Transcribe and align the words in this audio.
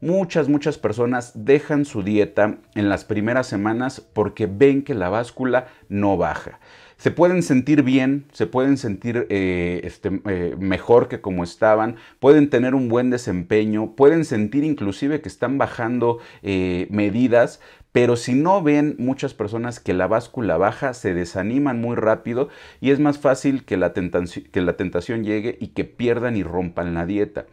Muchas, 0.00 0.48
muchas 0.48 0.78
personas 0.78 1.32
dejan 1.34 1.84
su 1.84 2.04
dieta 2.04 2.58
en 2.76 2.88
las 2.88 3.04
primeras 3.04 3.48
semanas 3.48 4.00
porque 4.00 4.46
ven 4.46 4.82
que 4.82 4.94
la 4.94 5.08
báscula 5.08 5.66
no 5.88 6.16
baja. 6.16 6.60
Se 6.98 7.10
pueden 7.10 7.42
sentir 7.42 7.82
bien, 7.82 8.26
se 8.32 8.46
pueden 8.46 8.76
sentir 8.76 9.26
eh, 9.28 9.80
este, 9.82 10.20
eh, 10.26 10.54
mejor 10.58 11.08
que 11.08 11.20
como 11.20 11.42
estaban, 11.42 11.96
pueden 12.20 12.48
tener 12.48 12.76
un 12.76 12.88
buen 12.88 13.10
desempeño, 13.10 13.96
pueden 13.96 14.24
sentir 14.24 14.62
inclusive 14.62 15.20
que 15.20 15.28
están 15.28 15.58
bajando 15.58 16.18
eh, 16.42 16.86
medidas, 16.90 17.60
pero 17.90 18.14
si 18.14 18.34
no 18.34 18.62
ven 18.62 18.94
muchas 18.98 19.34
personas 19.34 19.80
que 19.80 19.94
la 19.94 20.06
báscula 20.06 20.56
baja, 20.58 20.94
se 20.94 21.12
desaniman 21.12 21.80
muy 21.80 21.96
rápido 21.96 22.48
y 22.80 22.90
es 22.90 23.00
más 23.00 23.18
fácil 23.18 23.64
que 23.64 23.76
la, 23.76 23.92
que 23.92 24.60
la 24.60 24.76
tentación 24.76 25.24
llegue 25.24 25.56
y 25.60 25.68
que 25.68 25.84
pierdan 25.84 26.36
y 26.36 26.44
rompan 26.44 26.94
la 26.94 27.04
dieta. 27.06 27.46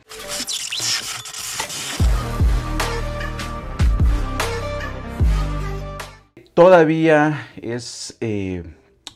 Todavía 6.55 7.50
es 7.61 8.18
eh, 8.21 8.63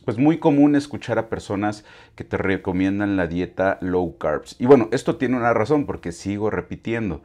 pues 0.03 0.17
muy 0.17 0.39
común 0.39 0.75
escuchar 0.75 1.17
a 1.20 1.30
personas 1.30 1.85
que 2.16 2.25
te 2.25 2.35
recomiendan 2.35 3.16
la 3.16 3.27
dieta 3.27 3.77
low 3.80 4.17
carbs. 4.17 4.57
Y 4.59 4.66
bueno, 4.66 4.89
esto 4.91 5.16
tiene 5.16 5.38
una 5.38 5.53
razón 5.53 5.85
porque 5.85 6.11
sigo 6.11 6.49
repitiendo. 6.49 7.21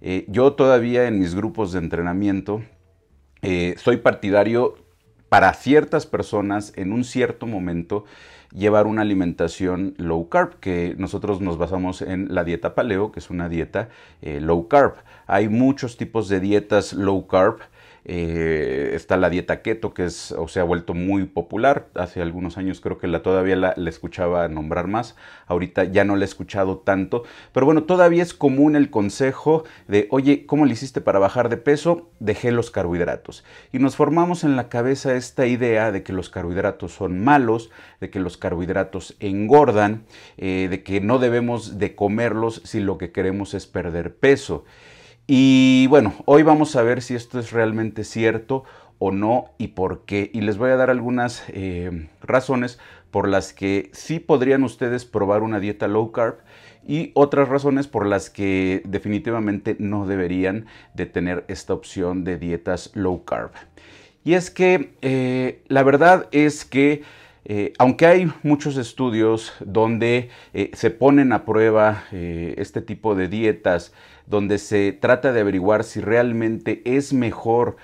Eh, 0.00 0.26
yo 0.28 0.52
todavía 0.52 1.08
en 1.08 1.18
mis 1.18 1.34
grupos 1.34 1.72
de 1.72 1.80
entrenamiento 1.80 2.62
eh, 3.42 3.74
soy 3.78 3.96
partidario 3.96 4.76
para 5.28 5.52
ciertas 5.54 6.06
personas 6.06 6.72
en 6.76 6.92
un 6.92 7.02
cierto 7.02 7.44
momento 7.44 8.04
llevar 8.52 8.86
una 8.86 9.02
alimentación 9.02 9.94
low 9.96 10.28
carb, 10.28 10.60
que 10.60 10.94
nosotros 10.98 11.40
nos 11.40 11.58
basamos 11.58 12.00
en 12.00 12.32
la 12.32 12.44
dieta 12.44 12.76
paleo, 12.76 13.10
que 13.10 13.18
es 13.18 13.28
una 13.28 13.48
dieta 13.48 13.88
low 14.22 14.68
carb. 14.68 14.94
Hay 15.26 15.48
muchos 15.48 15.96
tipos 15.96 16.28
de 16.28 16.38
dietas 16.38 16.92
low 16.92 17.26
carb. 17.26 17.58
Eh, 18.10 18.92
está 18.94 19.18
la 19.18 19.28
dieta 19.28 19.60
keto, 19.60 19.92
que 19.92 20.06
es, 20.06 20.32
o 20.32 20.48
se 20.48 20.60
ha 20.60 20.64
vuelto 20.64 20.94
muy 20.94 21.26
popular. 21.26 21.88
Hace 21.94 22.22
algunos 22.22 22.56
años 22.56 22.80
creo 22.80 22.96
que 22.96 23.06
la 23.06 23.22
todavía 23.22 23.54
la, 23.54 23.74
escuchaba 23.86 24.48
nombrar 24.48 24.86
más. 24.86 25.14
Ahorita 25.46 25.84
ya 25.84 26.06
no 26.06 26.16
la 26.16 26.24
he 26.24 26.24
escuchado 26.24 26.78
tanto. 26.78 27.24
Pero 27.52 27.66
bueno, 27.66 27.84
todavía 27.84 28.22
es 28.22 28.32
común 28.32 28.76
el 28.76 28.88
consejo 28.88 29.64
de, 29.88 30.08
oye, 30.10 30.46
¿cómo 30.46 30.64
le 30.64 30.72
hiciste 30.72 31.02
para 31.02 31.18
bajar 31.18 31.50
de 31.50 31.58
peso? 31.58 32.08
Dejé 32.18 32.50
los 32.50 32.70
carbohidratos. 32.70 33.44
Y 33.72 33.78
nos 33.78 33.94
formamos 33.94 34.42
en 34.42 34.56
la 34.56 34.70
cabeza 34.70 35.14
esta 35.14 35.44
idea 35.44 35.92
de 35.92 36.02
que 36.02 36.14
los 36.14 36.30
carbohidratos 36.30 36.92
son 36.92 37.22
malos, 37.22 37.70
de 38.00 38.08
que 38.08 38.20
los 38.20 38.38
carbohidratos 38.38 39.16
engordan, 39.20 40.04
eh, 40.38 40.68
de 40.70 40.82
que 40.82 41.02
no 41.02 41.18
debemos 41.18 41.78
de 41.78 41.94
comerlos 41.94 42.62
si 42.64 42.80
lo 42.80 42.96
que 42.96 43.12
queremos 43.12 43.52
es 43.52 43.66
perder 43.66 44.16
peso. 44.16 44.64
Y 45.30 45.88
bueno, 45.88 46.14
hoy 46.24 46.42
vamos 46.42 46.74
a 46.74 46.82
ver 46.82 47.02
si 47.02 47.14
esto 47.14 47.38
es 47.38 47.52
realmente 47.52 48.02
cierto 48.02 48.64
o 48.98 49.12
no 49.12 49.50
y 49.58 49.68
por 49.68 50.06
qué. 50.06 50.30
Y 50.32 50.40
les 50.40 50.56
voy 50.56 50.70
a 50.70 50.76
dar 50.76 50.88
algunas 50.88 51.44
eh, 51.48 52.08
razones 52.22 52.78
por 53.10 53.28
las 53.28 53.52
que 53.52 53.90
sí 53.92 54.20
podrían 54.20 54.64
ustedes 54.64 55.04
probar 55.04 55.42
una 55.42 55.60
dieta 55.60 55.86
low 55.86 56.12
carb 56.12 56.36
y 56.86 57.10
otras 57.12 57.46
razones 57.50 57.88
por 57.88 58.06
las 58.06 58.30
que 58.30 58.80
definitivamente 58.86 59.76
no 59.78 60.06
deberían 60.06 60.64
de 60.94 61.04
tener 61.04 61.44
esta 61.48 61.74
opción 61.74 62.24
de 62.24 62.38
dietas 62.38 62.90
low 62.94 63.26
carb. 63.26 63.50
Y 64.24 64.32
es 64.32 64.50
que 64.50 64.94
eh, 65.02 65.62
la 65.68 65.82
verdad 65.82 66.28
es 66.32 66.64
que 66.64 67.02
eh, 67.50 67.72
aunque 67.78 68.04
hay 68.04 68.30
muchos 68.42 68.76
estudios 68.76 69.54
donde 69.60 70.28
eh, 70.52 70.70
se 70.74 70.90
ponen 70.90 71.32
a 71.32 71.46
prueba 71.46 72.04
eh, 72.12 72.54
este 72.58 72.82
tipo 72.82 73.14
de 73.14 73.28
dietas, 73.28 73.94
donde 74.26 74.58
se 74.58 74.92
trata 74.92 75.32
de 75.32 75.40
averiguar 75.40 75.82
si 75.82 76.02
realmente 76.02 76.82
es 76.84 77.14
mejor 77.14 77.76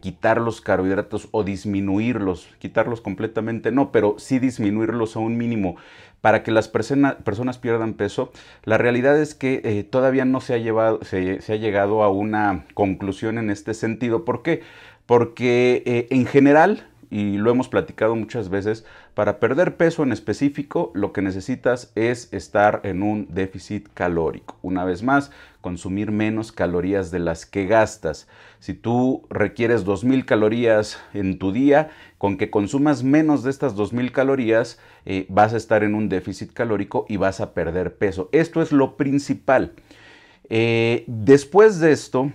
quitar 0.00 0.40
los 0.40 0.60
carbohidratos 0.60 1.26
o 1.32 1.42
disminuirlos, 1.42 2.48
quitarlos 2.60 3.00
completamente 3.00 3.72
no, 3.72 3.90
pero 3.90 4.14
sí 4.16 4.38
disminuirlos 4.38 5.16
a 5.16 5.18
un 5.18 5.36
mínimo 5.36 5.74
para 6.20 6.44
que 6.44 6.52
las 6.52 6.68
personas 6.68 7.58
pierdan 7.58 7.94
peso, 7.94 8.30
la 8.62 8.78
realidad 8.78 9.20
es 9.20 9.34
que 9.34 9.84
todavía 9.90 10.24
no 10.24 10.40
se 10.40 10.54
ha, 10.54 10.58
llevado, 10.58 11.00
se, 11.02 11.40
ha 11.48 11.56
llegado 11.56 12.04
a 12.04 12.10
una 12.10 12.66
conclusión 12.74 13.36
en 13.36 13.50
este 13.50 13.74
sentido. 13.74 14.24
¿Por 14.24 14.44
qué? 14.44 14.62
Porque 15.06 16.06
en 16.10 16.26
general 16.26 16.86
y 17.10 17.38
lo 17.38 17.50
hemos 17.50 17.68
platicado 17.68 18.14
muchas 18.14 18.48
veces, 18.48 18.84
para 19.14 19.40
perder 19.40 19.76
peso 19.76 20.02
en 20.02 20.12
específico 20.12 20.92
lo 20.94 21.12
que 21.12 21.22
necesitas 21.22 21.90
es 21.94 22.32
estar 22.32 22.80
en 22.84 23.02
un 23.02 23.28
déficit 23.30 23.88
calórico. 23.94 24.56
Una 24.62 24.84
vez 24.84 25.02
más, 25.02 25.30
consumir 25.60 26.12
menos 26.12 26.52
calorías 26.52 27.10
de 27.10 27.18
las 27.18 27.46
que 27.46 27.66
gastas. 27.66 28.28
Si 28.58 28.74
tú 28.74 29.26
requieres 29.30 29.84
2.000 29.84 30.24
calorías 30.24 30.98
en 31.14 31.38
tu 31.38 31.52
día, 31.52 31.90
con 32.18 32.36
que 32.36 32.50
consumas 32.50 33.02
menos 33.02 33.42
de 33.42 33.50
estas 33.50 33.76
2.000 33.76 34.12
calorías, 34.12 34.78
eh, 35.04 35.26
vas 35.28 35.54
a 35.54 35.56
estar 35.56 35.82
en 35.84 35.94
un 35.94 36.08
déficit 36.08 36.52
calórico 36.52 37.06
y 37.08 37.16
vas 37.16 37.40
a 37.40 37.54
perder 37.54 37.96
peso. 37.96 38.28
Esto 38.32 38.62
es 38.62 38.72
lo 38.72 38.96
principal. 38.96 39.72
Eh, 40.50 41.04
después 41.06 41.80
de 41.80 41.92
esto, 41.92 42.32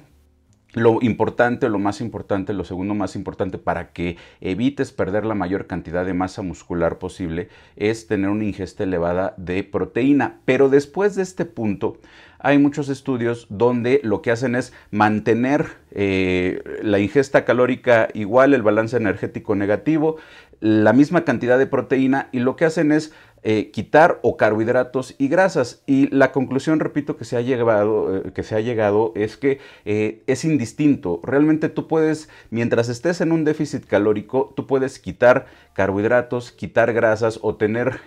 lo 0.74 1.00
importante, 1.02 1.70
lo 1.70 1.80
más 1.80 2.02
importante, 2.02 2.54
lo 2.54 2.64
segundo 2.64 2.96
más 2.96 3.16
importante 3.16 3.58
para 3.58 3.92
que 3.92 4.18
evites 4.42 4.92
perder 4.92 5.26
la 5.26 5.36
mayor 5.36 5.68
cantidad 5.68 6.06
de 6.06 6.14
masa 6.14 6.42
muscular 6.42 6.98
posible 6.98 7.50
es 7.76 8.08
tener 8.08 8.30
una 8.30 8.46
ingesta 8.46 8.84
elevada 8.84 9.36
de 9.38 9.64
proteína. 9.64 10.40
Pero 10.46 10.70
después 10.70 11.16
de 11.16 11.22
este 11.22 11.46
punto, 11.46 12.00
hay 12.40 12.58
muchos 12.58 12.90
estudios 12.90 13.48
donde 13.50 14.02
lo 14.04 14.22
que 14.22 14.32
hacen 14.32 14.56
es 14.56 14.74
mantener 14.92 15.68
eh, 15.92 16.62
la 16.82 17.00
ingesta 17.00 17.46
calórica 17.46 18.10
igual, 18.14 18.54
el 18.54 18.64
balance 18.64 18.98
energético 18.98 19.56
negativo, 19.56 20.18
la 20.60 20.94
misma 20.94 21.24
cantidad 21.24 21.58
de 21.58 21.68
proteína 21.68 22.30
y 22.32 22.40
lo 22.40 22.56
que 22.56 22.66
hacen 22.66 22.92
es 22.92 23.14
eh, 23.44 23.72
quitar 23.72 24.20
o 24.22 24.38
carbohidratos 24.38 25.16
y 25.18 25.28
grasas. 25.28 25.84
Y 25.86 26.08
la 26.16 26.32
conclusión, 26.32 26.80
repito, 26.80 27.18
que 27.18 27.26
se 27.26 27.36
ha 27.36 27.42
llegado, 27.42 28.18
eh, 28.18 28.32
que 28.34 28.44
se 28.44 28.56
ha 28.56 28.62
llegado 28.62 29.12
es 29.16 29.38
que 29.38 29.60
eh, 29.86 30.24
es 30.28 30.46
indistinto. 30.46 31.20
Realmente 31.24 31.70
tú 31.70 31.88
puedes, 31.88 32.30
mientras 32.52 32.90
estés 32.90 33.22
en 33.22 33.32
un 33.32 33.44
déficit 33.44 33.86
calórico, 33.86 34.54
tú 34.56 34.66
puedes 34.66 35.00
quitar 35.00 35.46
carbohidratos, 35.74 36.52
quitar 36.52 36.94
grasas 36.94 37.40
o 37.42 37.56
tener 37.56 38.00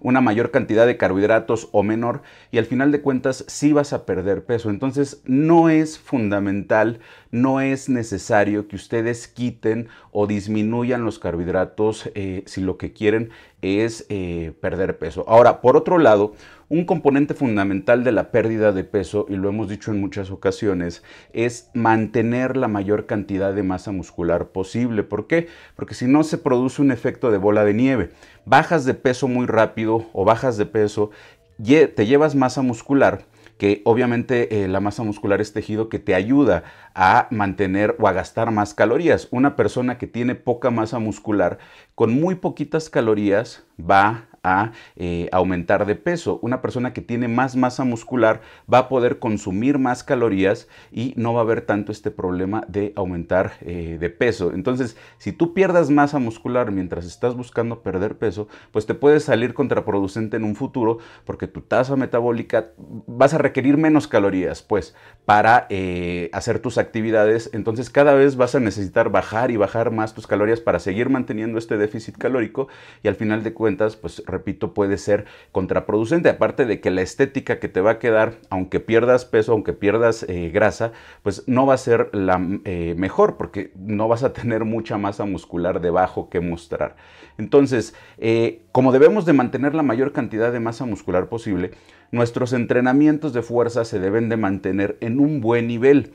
una 0.00 0.20
mayor 0.20 0.50
cantidad 0.50 0.86
de 0.86 0.96
carbohidratos 0.96 1.68
o 1.72 1.82
menor 1.82 2.22
y 2.50 2.58
al 2.58 2.66
final 2.66 2.92
de 2.92 3.00
cuentas 3.00 3.44
sí 3.48 3.72
vas 3.72 3.92
a 3.92 4.04
perder 4.06 4.44
peso. 4.44 4.70
Entonces 4.70 5.22
no 5.24 5.68
es 5.68 5.98
fundamental, 5.98 7.00
no 7.30 7.60
es 7.60 7.88
necesario 7.88 8.68
que 8.68 8.76
ustedes 8.76 9.28
quiten 9.28 9.88
o 10.10 10.26
disminuyan 10.26 11.04
los 11.04 11.18
carbohidratos 11.18 12.10
si 12.46 12.60
lo 12.60 12.76
que 12.78 12.92
quieren 12.92 13.30
es 13.62 14.06
eh, 14.08 14.52
perder 14.60 14.98
peso. 14.98 15.24
Ahora, 15.28 15.60
por 15.60 15.76
otro 15.76 15.98
lado, 15.98 16.34
un 16.68 16.84
componente 16.84 17.34
fundamental 17.34 18.02
de 18.04 18.12
la 18.12 18.30
pérdida 18.30 18.72
de 18.72 18.84
peso, 18.84 19.26
y 19.28 19.36
lo 19.36 19.48
hemos 19.48 19.68
dicho 19.68 19.90
en 19.90 20.00
muchas 20.00 20.30
ocasiones, 20.30 21.02
es 21.32 21.70
mantener 21.74 22.56
la 22.56 22.68
mayor 22.68 23.06
cantidad 23.06 23.54
de 23.54 23.62
masa 23.62 23.92
muscular 23.92 24.48
posible. 24.48 25.02
¿Por 25.02 25.26
qué? 25.26 25.48
Porque 25.76 25.94
si 25.94 26.06
no 26.06 26.24
se 26.24 26.38
produce 26.38 26.82
un 26.82 26.90
efecto 26.90 27.30
de 27.30 27.38
bola 27.38 27.64
de 27.64 27.74
nieve. 27.74 28.10
Bajas 28.44 28.84
de 28.84 28.94
peso 28.94 29.28
muy 29.28 29.46
rápido 29.46 30.06
o 30.12 30.24
bajas 30.24 30.56
de 30.56 30.66
peso, 30.66 31.10
te 31.58 32.06
llevas 32.06 32.34
masa 32.34 32.62
muscular 32.62 33.24
que 33.58 33.80
obviamente 33.84 34.64
eh, 34.64 34.68
la 34.68 34.80
masa 34.80 35.02
muscular 35.02 35.40
es 35.40 35.52
tejido 35.52 35.88
que 35.88 35.98
te 35.98 36.14
ayuda 36.14 36.64
a 36.94 37.26
mantener 37.30 37.96
o 37.98 38.08
a 38.08 38.12
gastar 38.12 38.50
más 38.50 38.74
calorías. 38.74 39.28
Una 39.30 39.56
persona 39.56 39.98
que 39.98 40.06
tiene 40.06 40.34
poca 40.34 40.70
masa 40.70 40.98
muscular, 40.98 41.58
con 41.94 42.12
muy 42.12 42.34
poquitas 42.34 42.90
calorías 42.90 43.64
va 43.78 44.26
a 44.46 44.70
eh, 44.94 45.28
aumentar 45.32 45.86
de 45.86 45.96
peso. 45.96 46.38
Una 46.40 46.62
persona 46.62 46.92
que 46.92 47.02
tiene 47.02 47.26
más 47.26 47.56
masa 47.56 47.82
muscular 47.84 48.40
va 48.72 48.78
a 48.78 48.88
poder 48.88 49.18
consumir 49.18 49.78
más 49.78 50.04
calorías 50.04 50.68
y 50.92 51.12
no 51.16 51.34
va 51.34 51.40
a 51.40 51.42
haber 51.42 51.62
tanto 51.62 51.90
este 51.90 52.12
problema 52.12 52.62
de 52.68 52.92
aumentar 52.94 53.54
eh, 53.60 53.98
de 53.98 54.08
peso. 54.08 54.52
Entonces, 54.52 54.96
si 55.18 55.32
tú 55.32 55.52
pierdas 55.52 55.90
masa 55.90 56.20
muscular 56.20 56.70
mientras 56.70 57.04
estás 57.04 57.34
buscando 57.34 57.82
perder 57.82 58.18
peso, 58.18 58.46
pues 58.70 58.86
te 58.86 58.94
puede 58.94 59.18
salir 59.18 59.52
contraproducente 59.52 60.36
en 60.36 60.44
un 60.44 60.54
futuro 60.54 60.98
porque 61.24 61.48
tu 61.48 61.60
tasa 61.60 61.96
metabólica 61.96 62.68
vas 63.06 63.34
a 63.34 63.38
requerir 63.38 63.76
menos 63.76 64.06
calorías, 64.06 64.62
pues, 64.62 64.94
para 65.24 65.66
eh, 65.70 66.30
hacer 66.32 66.60
tus 66.60 66.78
actividades. 66.78 67.50
Entonces, 67.52 67.90
cada 67.90 68.14
vez 68.14 68.36
vas 68.36 68.54
a 68.54 68.60
necesitar 68.60 69.10
bajar 69.10 69.50
y 69.50 69.56
bajar 69.56 69.90
más 69.90 70.14
tus 70.14 70.26
calorías 70.28 70.60
para 70.60 70.78
seguir 70.78 71.08
manteniendo 71.10 71.58
este 71.58 71.76
déficit 71.76 72.16
calórico 72.16 72.68
y 73.02 73.08
al 73.08 73.16
final 73.16 73.42
de 73.42 73.52
cuentas, 73.52 73.96
pues, 73.96 74.22
repito, 74.36 74.74
puede 74.74 74.98
ser 74.98 75.24
contraproducente. 75.52 76.28
Aparte 76.28 76.66
de 76.66 76.80
que 76.80 76.90
la 76.90 77.02
estética 77.02 77.58
que 77.58 77.68
te 77.68 77.80
va 77.80 77.92
a 77.92 77.98
quedar, 77.98 78.34
aunque 78.50 78.80
pierdas 78.80 79.24
peso, 79.24 79.52
aunque 79.52 79.72
pierdas 79.72 80.24
eh, 80.28 80.50
grasa, 80.52 80.92
pues 81.22 81.44
no 81.46 81.66
va 81.66 81.74
a 81.74 81.78
ser 81.78 82.10
la 82.12 82.40
eh, 82.64 82.94
mejor 82.96 83.36
porque 83.36 83.72
no 83.76 84.08
vas 84.08 84.22
a 84.22 84.32
tener 84.32 84.64
mucha 84.64 84.98
masa 84.98 85.24
muscular 85.24 85.80
debajo 85.80 86.28
que 86.28 86.40
mostrar. 86.40 86.96
Entonces, 87.38 87.94
eh, 88.18 88.62
como 88.72 88.92
debemos 88.92 89.24
de 89.24 89.32
mantener 89.32 89.74
la 89.74 89.82
mayor 89.82 90.12
cantidad 90.12 90.52
de 90.52 90.60
masa 90.60 90.84
muscular 90.84 91.28
posible, 91.28 91.72
nuestros 92.10 92.52
entrenamientos 92.52 93.32
de 93.32 93.42
fuerza 93.42 93.84
se 93.84 93.98
deben 93.98 94.28
de 94.28 94.36
mantener 94.36 94.96
en 95.00 95.18
un 95.18 95.40
buen 95.40 95.66
nivel. 95.66 96.12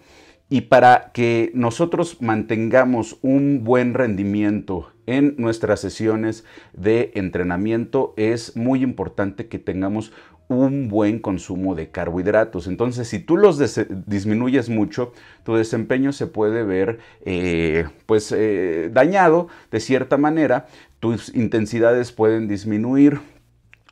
Y 0.49 0.61
para 0.61 1.11
que 1.13 1.51
nosotros 1.53 2.21
mantengamos 2.21 3.17
un 3.21 3.63
buen 3.63 3.93
rendimiento 3.93 4.91
en 5.11 5.35
nuestras 5.37 5.79
sesiones 5.79 6.45
de 6.73 7.11
entrenamiento, 7.15 8.13
es 8.17 8.55
muy 8.55 8.83
importante 8.83 9.47
que 9.47 9.59
tengamos 9.59 10.11
un 10.51 10.89
buen 10.89 11.19
consumo 11.19 11.75
de 11.75 11.89
carbohidratos. 11.89 12.67
Entonces, 12.67 13.07
si 13.07 13.19
tú 13.19 13.37
los 13.37 13.57
disminuyes 14.05 14.69
mucho, 14.69 15.13
tu 15.43 15.55
desempeño 15.55 16.11
se 16.11 16.27
puede 16.27 16.63
ver 16.63 16.99
eh, 17.25 17.85
pues 18.05 18.31
eh, 18.35 18.89
dañado 18.91 19.47
de 19.71 19.79
cierta 19.79 20.17
manera, 20.17 20.67
tus 20.99 21.33
intensidades 21.33 22.11
pueden 22.11 22.47
disminuir, 22.47 23.19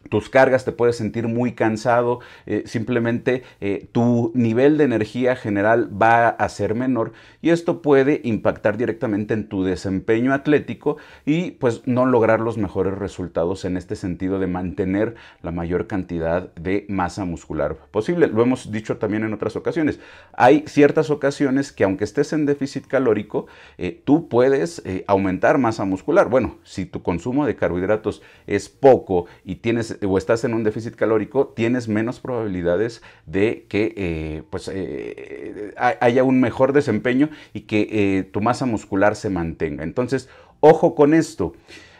tus 0.07 0.29
cargas, 0.29 0.65
te 0.65 0.71
puedes 0.71 0.95
sentir 0.95 1.27
muy 1.27 1.53
cansado, 1.53 2.19
eh, 2.45 2.63
simplemente 2.65 3.43
eh, 3.59 3.87
tu 3.91 4.31
nivel 4.33 4.77
de 4.77 4.85
energía 4.85 5.35
general 5.35 5.89
va 6.01 6.29
a 6.29 6.49
ser 6.49 6.73
menor 6.73 7.11
y 7.41 7.49
esto 7.49 7.81
puede 7.81 8.21
impactar 8.23 8.77
directamente 8.77 9.33
en 9.33 9.49
tu 9.49 9.63
desempeño 9.63 10.33
atlético 10.33 10.97
y 11.25 11.51
pues 11.51 11.83
no 11.85 12.05
lograr 12.05 12.39
los 12.39 12.57
mejores 12.57 12.97
resultados 12.97 13.65
en 13.65 13.77
este 13.77 13.95
sentido 13.95 14.39
de 14.39 14.47
mantener 14.47 15.15
la 15.41 15.51
mayor 15.51 15.87
cantidad 15.87 16.53
de 16.55 16.85
masa 16.87 17.25
muscular 17.25 17.75
posible. 17.91 18.27
Lo 18.27 18.41
hemos 18.41 18.71
dicho 18.71 18.97
también 18.97 19.23
en 19.23 19.33
otras 19.33 19.55
ocasiones. 19.55 19.99
Hay 20.33 20.63
ciertas 20.65 21.09
ocasiones 21.09 21.71
que 21.71 21.83
aunque 21.83 22.05
estés 22.05 22.33
en 22.33 22.45
déficit 22.45 22.87
calórico, 22.87 23.47
eh, 23.77 24.01
tú 24.05 24.27
puedes 24.29 24.81
aumentar 25.07 25.57
masa 25.57 25.85
muscular. 25.85 26.29
Bueno, 26.29 26.57
si 26.63 26.85
tu 26.85 27.03
consumo 27.03 27.45
de 27.45 27.55
carbohidratos 27.55 28.21
es 28.47 28.69
poco 28.69 29.25
y 29.43 29.55
tienes 29.55 29.88
o 30.05 30.17
estás 30.17 30.43
en 30.43 30.53
un 30.53 30.63
déficit 30.63 30.95
calórico, 30.95 31.47
tienes 31.47 31.87
menos 31.87 32.19
probabilidades 32.19 33.01
de 33.25 33.65
que 33.69 33.93
eh, 33.95 34.43
pues, 34.49 34.69
eh, 34.73 35.73
haya 35.77 36.23
un 36.23 36.39
mejor 36.39 36.73
desempeño 36.73 37.29
y 37.53 37.61
que 37.61 37.87
eh, 37.91 38.23
tu 38.23 38.41
masa 38.41 38.65
muscular 38.65 39.15
se 39.15 39.29
mantenga. 39.29 39.83
Entonces, 39.83 40.29
ojo 40.59 40.95
con 40.95 41.13
esto. 41.13 41.53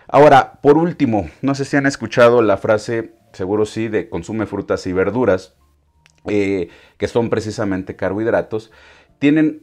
Ahora, 0.07 0.59
por 0.61 0.77
último, 0.77 1.29
no 1.41 1.55
sé 1.55 1.65
si 1.65 1.77
han 1.77 1.85
escuchado 1.85 2.41
la 2.41 2.57
frase, 2.57 3.13
seguro 3.33 3.65
sí, 3.65 3.87
de 3.87 4.09
consume 4.09 4.45
frutas 4.45 4.87
y 4.87 4.93
verduras, 4.93 5.55
que 6.25 7.07
son 7.07 7.29
precisamente 7.29 7.95
carbohidratos. 7.95 8.71
Tienen 9.19 9.61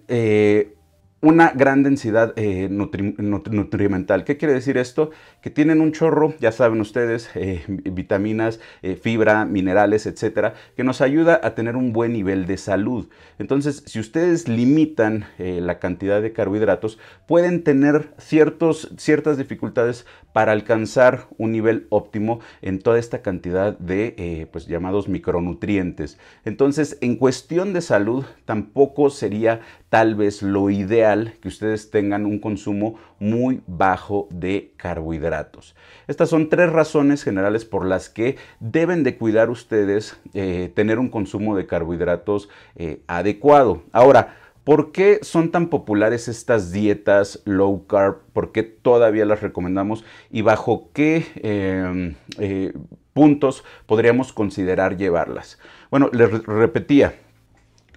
una 1.23 1.51
gran 1.55 1.83
densidad 1.83 2.35
eh, 2.37 2.69
nutrimental. 2.69 4.25
¿Qué 4.25 4.37
quiere 4.37 4.53
decir 4.53 4.77
esto? 4.77 5.11
Que 5.41 5.49
tienen 5.49 5.81
un 5.81 5.93
chorro, 5.93 6.35
ya 6.41 6.53
saben 6.53 6.81
ustedes, 6.81 7.31
eh, 7.35 7.65
vitaminas, 7.67 8.61
eh, 8.83 8.97
fibra, 8.97 9.47
minerales, 9.47 10.05
etcétera, 10.07 10.55
que 10.77 10.85
nos 10.85 11.01
ayuda 11.01 11.41
a 11.43 11.55
tener 11.55 11.75
un 11.75 11.95
buen 11.95 12.13
nivel 12.13 12.47
de 12.47 12.59
salud. 12.59 13.09
Entonces, 13.39 13.83
si 13.87 13.99
ustedes 13.99 14.49
limitan 14.49 15.27
la 15.39 15.79
cantidad 15.79 16.23
de 16.23 16.33
carbohidratos, 16.33 16.99
pueden 17.27 17.65
tener 17.65 18.13
ciertos, 18.19 18.93
ciertas 18.97 19.37
dificultades 19.37 20.07
para 20.33 20.53
alcanzar 20.53 21.27
un 21.39 21.53
nivel 21.53 21.87
óptimo 21.91 22.41
en 22.63 22.79
toda 22.79 22.99
esta 22.99 23.23
cantidad 23.23 23.79
de 23.79 24.49
pues, 24.53 24.67
llamados 24.67 25.09
micronutrientes. 25.09 26.19
Entonces, 26.45 26.99
en 27.01 27.17
cuestión 27.17 27.73
de 27.73 27.83
salud, 27.83 28.25
tampoco 28.45 29.11
sería 29.11 29.61
tal 29.89 30.15
vez 30.15 30.43
lo 30.43 30.71
ideal 30.71 31.35
que 31.41 31.49
ustedes 31.49 31.91
tengan 31.91 32.27
un 32.27 32.39
consumo 32.39 32.99
muy 33.19 33.63
bajo 33.67 34.29
de 34.31 34.73
carbohidratos. 34.77 35.75
Estas 36.07 36.29
son 36.29 36.49
tres 36.49 36.71
razones 36.71 37.23
generales 37.23 37.65
por 37.65 37.87
las 37.87 38.09
que 38.09 38.37
deben 38.61 39.05
de 39.05 39.17
cuidar 39.17 39.51
ustedes 39.51 40.19
eh, 40.35 40.73
tener 40.75 40.99
un 40.99 41.09
consumo 41.09 41.57
de 41.57 41.67
carbohidratos 41.67 42.49
eh, 42.77 43.03
adecuado. 43.07 43.83
Ahora, 43.93 44.37
¿Por 44.67 44.91
qué 44.91 45.21
son 45.23 45.53
tan 45.53 45.69
populares 45.69 46.27
estas 46.27 46.73
dietas 46.73 47.41
low 47.45 47.87
carb? 47.87 48.23
¿Por 48.33 48.51
qué 48.51 48.65
todavía 48.65 49.25
las 49.25 49.41
recomendamos? 49.41 50.05
¿Y 50.29 50.43
bajo 50.43 50.91
qué 50.93 51.25
em, 51.37 52.17
eh, 52.41 52.73
puntos 53.13 53.63
podríamos 53.87 54.33
considerar 54.33 54.97
llevarlas? 54.97 55.61
Bueno, 55.89 56.11
les 56.13 56.29
repetía, 56.47 57.15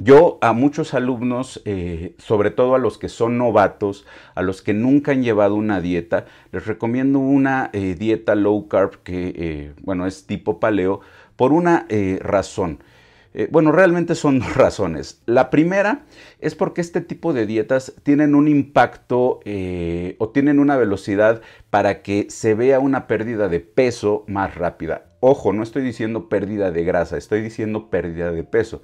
yo 0.02 0.38
a 0.42 0.54
muchos 0.54 0.94
alumnos, 0.94 1.62
eh, 1.66 2.16
sobre 2.18 2.52
todo 2.52 2.74
a 2.74 2.80
los 2.80 2.98
que 2.98 3.10
son 3.10 3.38
novatos, 3.38 4.06
a 4.34 4.42
los 4.42 4.62
que 4.62 4.74
nunca 4.74 5.12
han 5.12 5.24
llevado 5.24 5.56
una 5.56 5.82
dieta, 5.82 6.26
les 6.54 6.66
recomiendo 6.66 7.20
una 7.20 7.70
eh, 7.74 7.96
dieta 8.00 8.36
low 8.36 8.70
carb 8.70 9.04
que, 9.04 9.34
eh, 9.36 9.74
bueno, 9.82 10.08
es 10.08 10.26
tipo 10.26 10.62
paleo, 10.62 11.02
por 11.36 11.52
una 11.52 11.86
razón. 12.22 12.80
bueno, 13.52 13.72
realmente 13.72 14.16
son 14.16 14.40
dos 14.40 14.56
razones. 14.56 15.22
La 15.26 15.50
primera 15.50 16.06
es 16.40 16.56
porque 16.56 16.82
este 16.82 17.02
tipo 17.02 17.34
de 17.34 17.46
dietas 17.46 17.94
tienen 18.04 18.36
un 18.36 18.48
impacto 18.48 19.40
o 20.18 20.30
tienen 20.30 20.60
una 20.60 20.78
velocidad 20.78 21.42
para 21.70 22.02
que 22.02 22.28
se 22.30 22.56
vea 22.56 22.80
una 22.80 23.08
pérdida 23.08 23.48
de 23.48 23.60
peso 23.60 24.24
más 24.28 24.56
rápida. 24.56 25.06
Ojo, 25.22 25.54
no 25.54 25.64
estoy 25.64 25.84
diciendo 25.84 26.30
pérdida 26.30 26.72
de 26.72 26.84
grasa, 26.84 27.18
estoy 27.18 27.42
diciendo 27.42 27.90
pérdida 27.90 28.32
de 28.32 28.44
peso. 28.44 28.82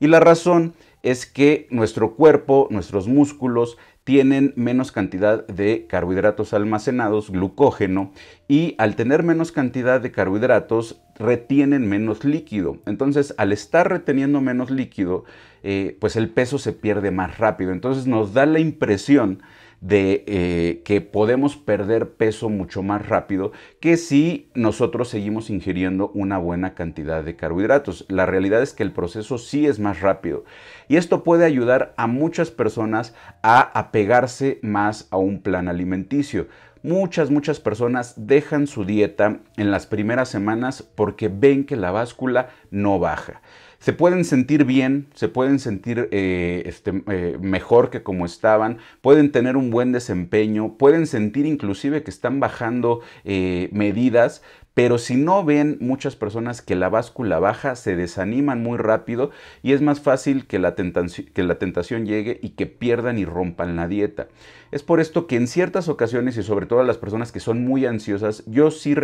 Y 0.00 0.06
la 0.08 0.20
razón 0.20 0.74
es 1.02 1.26
que 1.26 1.66
nuestro 1.70 2.14
cuerpo, 2.14 2.68
nuestros 2.70 3.08
músculos, 3.08 3.76
tienen 4.04 4.52
menos 4.56 4.92
cantidad 4.92 5.46
de 5.46 5.86
carbohidratos 5.88 6.52
almacenados, 6.52 7.30
glucógeno, 7.30 8.12
y 8.48 8.74
al 8.78 8.96
tener 8.96 9.22
menos 9.22 9.50
cantidad 9.50 10.00
de 10.00 10.12
carbohidratos, 10.12 11.00
retienen 11.18 11.88
menos 11.88 12.24
líquido. 12.24 12.78
Entonces, 12.86 13.34
al 13.38 13.52
estar 13.52 13.88
reteniendo 13.88 14.40
menos 14.40 14.70
líquido, 14.70 15.24
eh, 15.62 15.96
pues 16.00 16.16
el 16.16 16.28
peso 16.28 16.58
se 16.58 16.72
pierde 16.72 17.10
más 17.10 17.38
rápido. 17.38 17.72
Entonces 17.72 18.06
nos 18.06 18.34
da 18.34 18.44
la 18.44 18.58
impresión 18.58 19.42
de 19.84 20.24
eh, 20.26 20.82
que 20.82 21.02
podemos 21.02 21.58
perder 21.58 22.12
peso 22.12 22.48
mucho 22.48 22.82
más 22.82 23.06
rápido 23.06 23.52
que 23.80 23.98
si 23.98 24.48
nosotros 24.54 25.10
seguimos 25.10 25.50
ingiriendo 25.50 26.10
una 26.14 26.38
buena 26.38 26.74
cantidad 26.74 27.22
de 27.22 27.36
carbohidratos. 27.36 28.06
La 28.08 28.24
realidad 28.24 28.62
es 28.62 28.72
que 28.72 28.82
el 28.82 28.92
proceso 28.92 29.36
sí 29.36 29.66
es 29.66 29.78
más 29.80 30.00
rápido 30.00 30.46
y 30.88 30.96
esto 30.96 31.22
puede 31.22 31.44
ayudar 31.44 31.92
a 31.98 32.06
muchas 32.06 32.50
personas 32.50 33.14
a 33.42 33.60
apegarse 33.60 34.58
más 34.62 35.06
a 35.10 35.18
un 35.18 35.42
plan 35.42 35.68
alimenticio. 35.68 36.48
Muchas, 36.82 37.30
muchas 37.30 37.60
personas 37.60 38.14
dejan 38.16 38.66
su 38.66 38.86
dieta 38.86 39.40
en 39.58 39.70
las 39.70 39.86
primeras 39.86 40.30
semanas 40.30 40.82
porque 40.82 41.28
ven 41.28 41.64
que 41.64 41.76
la 41.76 41.90
báscula 41.90 42.48
no 42.70 42.98
baja 42.98 43.42
se 43.84 43.92
pueden 43.92 44.24
sentir 44.24 44.64
bien, 44.64 45.08
se 45.12 45.28
pueden 45.28 45.58
sentir 45.58 46.08
eh, 46.10 46.62
este, 46.64 47.02
eh, 47.06 47.36
mejor 47.38 47.90
que 47.90 48.02
como 48.02 48.24
estaban, 48.24 48.78
pueden 49.02 49.30
tener 49.30 49.58
un 49.58 49.70
buen 49.70 49.92
desempeño, 49.92 50.78
pueden 50.78 51.06
sentir 51.06 51.44
inclusive 51.44 52.02
que 52.02 52.10
están 52.10 52.40
bajando 52.40 53.02
eh, 53.26 53.68
medidas, 53.72 54.40
pero 54.74 54.98
si 54.98 55.14
no 55.14 55.44
ven 55.44 55.78
muchas 55.80 56.16
personas 56.16 56.60
que 56.60 56.74
la 56.74 56.88
báscula 56.88 57.38
baja, 57.38 57.76
se 57.76 57.94
desaniman 57.94 58.60
muy 58.60 58.76
rápido 58.76 59.30
y 59.62 59.72
es 59.72 59.80
más 59.80 60.00
fácil 60.00 60.46
que 60.46 60.58
la, 60.58 60.74
tentación, 60.74 62.06
llegue 62.06 62.40
y 62.42 62.50
que 62.50 62.66
pierdan 62.66 63.16
y 63.16 63.24
rompan 63.24 63.76
la 63.76 63.86
dieta. 63.86 64.26
Es 64.72 64.82
por 64.82 64.98
esto 64.98 65.28
que 65.28 65.36
en 65.36 65.46
ciertas 65.46 65.88
ocasiones 65.88 66.36
y 66.36 66.42
sobre 66.42 66.66
todo 66.66 66.80
a 66.80 66.84
las 66.84 66.98
personas 66.98 67.30
que 67.30 67.38
son 67.38 67.64
muy 67.64 67.86
ansiosas, 67.86 68.42
yo 68.46 68.72
sí, 68.72 68.96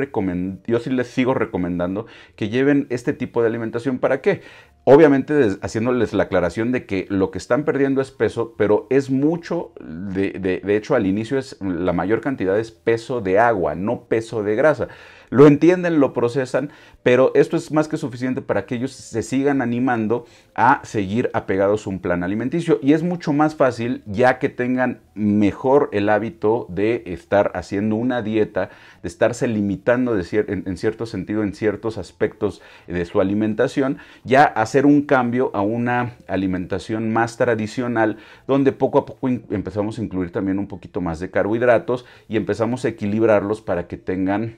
yo 0.67 0.81
sí 0.81 0.91
les 0.91 1.07
sigo 1.07 1.35
recomendando 1.35 2.07
que 2.35 2.49
lleven 2.49 2.89
este 2.91 3.13
tipo 3.13 3.41
de 3.41 3.47
alimentación. 3.47 4.01
¿Para 4.01 4.21
qué? 4.21 4.41
Obviamente 4.83 5.51
haciéndoles 5.63 6.13
la 6.15 6.25
aclaración 6.25 6.73
de 6.73 6.85
que 6.87 7.07
lo 7.11 7.31
que 7.31 7.39
están 7.39 7.65
perdiendo 7.65 8.01
es 8.01 8.11
peso, 8.11 8.55
pero 8.59 8.89
es 8.91 9.11
mucho, 9.11 9.73
de, 9.79 10.33
de 10.65 10.77
hecho 10.77 10.97
al 10.97 11.07
inicio 11.07 11.39
es 11.39 11.57
la 11.61 11.93
mayor 11.93 12.21
cantidad 12.21 12.59
es 12.59 12.73
peso 12.73 13.21
de 13.21 13.39
agua, 13.39 13.77
no 13.77 14.07
peso 14.07 14.43
de 14.43 14.57
grasa 14.57 14.89
lo 15.31 15.47
entienden, 15.47 16.01
lo 16.01 16.13
procesan, 16.13 16.71
pero 17.03 17.33
esto 17.35 17.57
es 17.57 17.73
más 17.73 17.89
que 17.89 17.97
suficiente 17.97 18.43
para 18.43 18.67
que 18.67 18.75
ellos 18.75 18.93
se 18.93 19.23
sigan 19.23 19.63
animando 19.63 20.27
a 20.55 20.81
seguir 20.85 21.31
apegados 21.33 21.87
a 21.87 21.91
un 21.91 22.01
plan 22.01 22.23
alimenticio. 22.23 22.79
Y 22.83 22.93
es 22.93 23.03
mucho 23.03 23.33
más 23.33 23.55
fácil 23.55 24.03
ya 24.07 24.39
que 24.39 24.49
tengan 24.49 25.01
mejor 25.15 25.89
el 25.93 26.09
hábito 26.09 26.67
de 26.69 27.05
estar 27.07 27.53
haciendo 27.55 27.97
una 27.97 28.23
dieta, 28.23 28.71
de 29.03 29.09
estarse 29.09 29.47
limitando 29.47 30.19
en, 30.19 30.77
cierto 30.77 31.07
sentido 31.07 31.43
en 31.43 31.55
ciertos 31.55 31.97
aspectos 31.97 32.61
de 32.87 33.05
su 33.05 33.21
alimentación, 33.21 33.99
ya 34.25 34.45
hacer 34.45 34.85
un 34.85 35.03
cambio 35.03 35.51
a 35.55 35.63
una 35.63 36.17
alimentación 36.27 37.13
más 37.13 37.37
tradicional, 37.37 38.19
donde 38.47 38.73
poco 38.73 38.99
a 38.99 39.07
poco 39.07 39.29
empezamos 39.29 39.99
a 39.99 40.03
incluir 40.03 40.33
también 40.33 40.59
un 40.59 40.67
poquito 40.67 41.01
más 41.01 41.21
de 41.21 41.31
carbohidratos 41.31 42.05
y 42.29 42.37
empezamos 42.37 42.85
a 42.85 42.89
equilibrarlos 42.89 43.61
para 43.61 43.87
que 43.87 43.97
tengan 43.97 44.57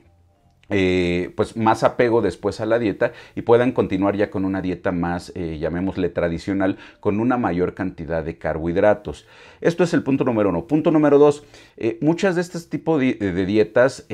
eh, 0.72 1.32
pues 1.36 1.56
más 1.56 1.82
apego 1.84 2.22
después 2.22 2.60
a 2.60 2.66
la 2.66 2.78
dieta 2.78 3.12
y 3.34 3.42
puedan 3.42 3.72
continuar 3.72 4.16
ya 4.16 4.30
con 4.30 4.44
una 4.44 4.62
dieta 4.62 4.92
más, 4.92 5.32
eh, 5.34 5.58
llamémosle 5.58 6.08
tradicional, 6.08 6.78
con 7.00 7.20
una 7.20 7.36
mayor 7.36 7.74
cantidad 7.74 8.24
de 8.24 8.38
carbohidratos. 8.38 9.26
Esto 9.60 9.84
es 9.84 9.94
el 9.94 10.02
punto 10.02 10.24
número 10.24 10.48
uno. 10.48 10.66
Punto 10.66 10.90
número 10.90 11.18
dos, 11.18 11.44
eh, 11.76 11.98
muchas 12.00 12.34
de 12.34 12.40
este 12.40 12.58
tipo 12.60 12.98
de, 12.98 13.12
dietas 13.46 14.06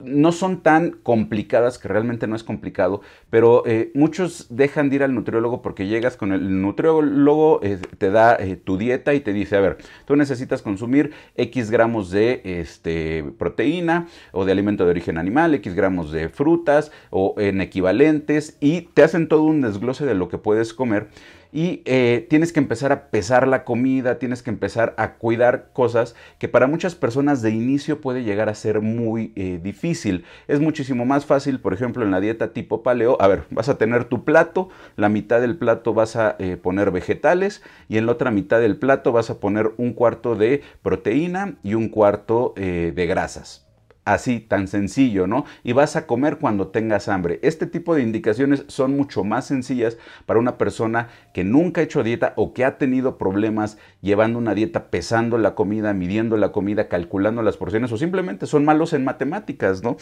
no 0.00 0.32
son 0.32 0.62
tan 0.62 0.92
complicadas, 1.02 1.78
que 1.78 1.88
realmente 1.88 2.26
no 2.26 2.36
es 2.36 2.44
complicado, 2.44 3.00
pero 3.30 3.64
muchos 3.94 4.46
dejan 4.50 4.88
de 4.88 4.96
ir 4.96 5.02
al 5.02 5.14
nutriólogo 5.14 5.62
porque 5.62 5.86
llegas 5.86 6.16
con 6.16 6.32
el 6.32 6.60
nutriólogo, 6.60 7.60
te 7.98 8.10
da 8.10 8.38
tu 8.64 8.78
dieta 8.78 9.14
y 9.14 9.20
te 9.20 9.32
dice, 9.32 9.56
a 9.56 9.60
ver, 9.60 9.78
tú 10.06 10.16
necesitas 10.16 10.62
consumir 10.62 11.12
X 11.36 11.70
gramos 11.70 12.10
de 12.10 12.40
este, 12.44 13.24
proteína 13.38 14.08
o 14.32 14.44
de 14.44 14.52
alimento 14.52 14.84
de 14.84 14.90
origen 14.90 15.18
animal, 15.18 15.54
X 15.54 15.74
gramos 15.74 15.81
gramos 15.82 16.12
de 16.12 16.28
frutas 16.28 16.92
o 17.10 17.34
en 17.38 17.60
equivalentes 17.60 18.56
y 18.60 18.82
te 18.82 19.02
hacen 19.02 19.26
todo 19.26 19.42
un 19.42 19.62
desglose 19.62 20.06
de 20.06 20.14
lo 20.14 20.28
que 20.28 20.38
puedes 20.38 20.72
comer 20.72 21.08
y 21.52 21.82
eh, 21.84 22.26
tienes 22.30 22.52
que 22.52 22.60
empezar 22.60 22.92
a 22.92 23.10
pesar 23.10 23.46
la 23.46 23.64
comida, 23.64 24.18
tienes 24.18 24.42
que 24.42 24.50
empezar 24.50 24.94
a 24.96 25.14
cuidar 25.14 25.68
cosas 25.74 26.14
que 26.38 26.48
para 26.48 26.66
muchas 26.66 26.94
personas 26.94 27.42
de 27.42 27.50
inicio 27.50 28.00
puede 28.00 28.24
llegar 28.24 28.48
a 28.48 28.54
ser 28.54 28.80
muy 28.80 29.32
eh, 29.36 29.60
difícil. 29.62 30.24
Es 30.48 30.60
muchísimo 30.60 31.04
más 31.04 31.26
fácil, 31.26 31.60
por 31.60 31.74
ejemplo, 31.74 32.04
en 32.04 32.10
la 32.10 32.20
dieta 32.20 32.54
tipo 32.54 32.82
paleo, 32.82 33.18
a 33.20 33.28
ver, 33.28 33.44
vas 33.50 33.68
a 33.68 33.76
tener 33.76 34.04
tu 34.04 34.24
plato, 34.24 34.70
la 34.96 35.10
mitad 35.10 35.42
del 35.42 35.58
plato 35.58 35.92
vas 35.92 36.16
a 36.16 36.36
eh, 36.38 36.56
poner 36.56 36.90
vegetales 36.90 37.62
y 37.88 37.98
en 37.98 38.06
la 38.06 38.12
otra 38.12 38.30
mitad 38.30 38.58
del 38.58 38.78
plato 38.78 39.12
vas 39.12 39.28
a 39.28 39.38
poner 39.38 39.72
un 39.76 39.92
cuarto 39.92 40.34
de 40.34 40.62
proteína 40.82 41.56
y 41.62 41.74
un 41.74 41.90
cuarto 41.90 42.54
de 42.56 43.06
grasas 43.06 43.61
así, 44.04 44.40
tan 44.40 44.68
sencillo, 44.68 45.26
¿no? 45.26 45.44
Y 45.62 45.72
vas 45.72 45.96
a 45.96 46.06
comer 46.06 46.38
cuando 46.38 46.68
tengas 46.68 47.08
hambre. 47.08 47.38
Este 47.42 47.66
tipo 47.66 47.94
de 47.94 48.02
indicaciones 48.02 48.64
son 48.68 48.96
mucho 48.96 49.24
más 49.24 49.46
sencillas 49.46 49.98
para 50.26 50.40
una 50.40 50.58
persona 50.58 51.08
que 51.32 51.44
nunca 51.44 51.80
ha 51.80 51.84
hecho 51.84 52.02
dieta 52.02 52.32
o 52.36 52.52
que 52.52 52.64
ha 52.64 52.78
tenido 52.78 53.18
problemas 53.18 53.78
llevando 54.00 54.38
una 54.38 54.54
dieta, 54.54 54.90
pesando 54.90 55.38
la 55.38 55.54
comida, 55.54 55.92
midiendo 55.94 56.36
la 56.36 56.52
comida, 56.52 56.88
calculando 56.88 57.42
las 57.42 57.56
porciones 57.56 57.92
o 57.92 57.96
simplemente 57.96 58.46
son 58.46 58.64
malos 58.64 58.92
en 58.92 59.04
matemáticas, 59.04 59.82
¿no? 59.82 59.96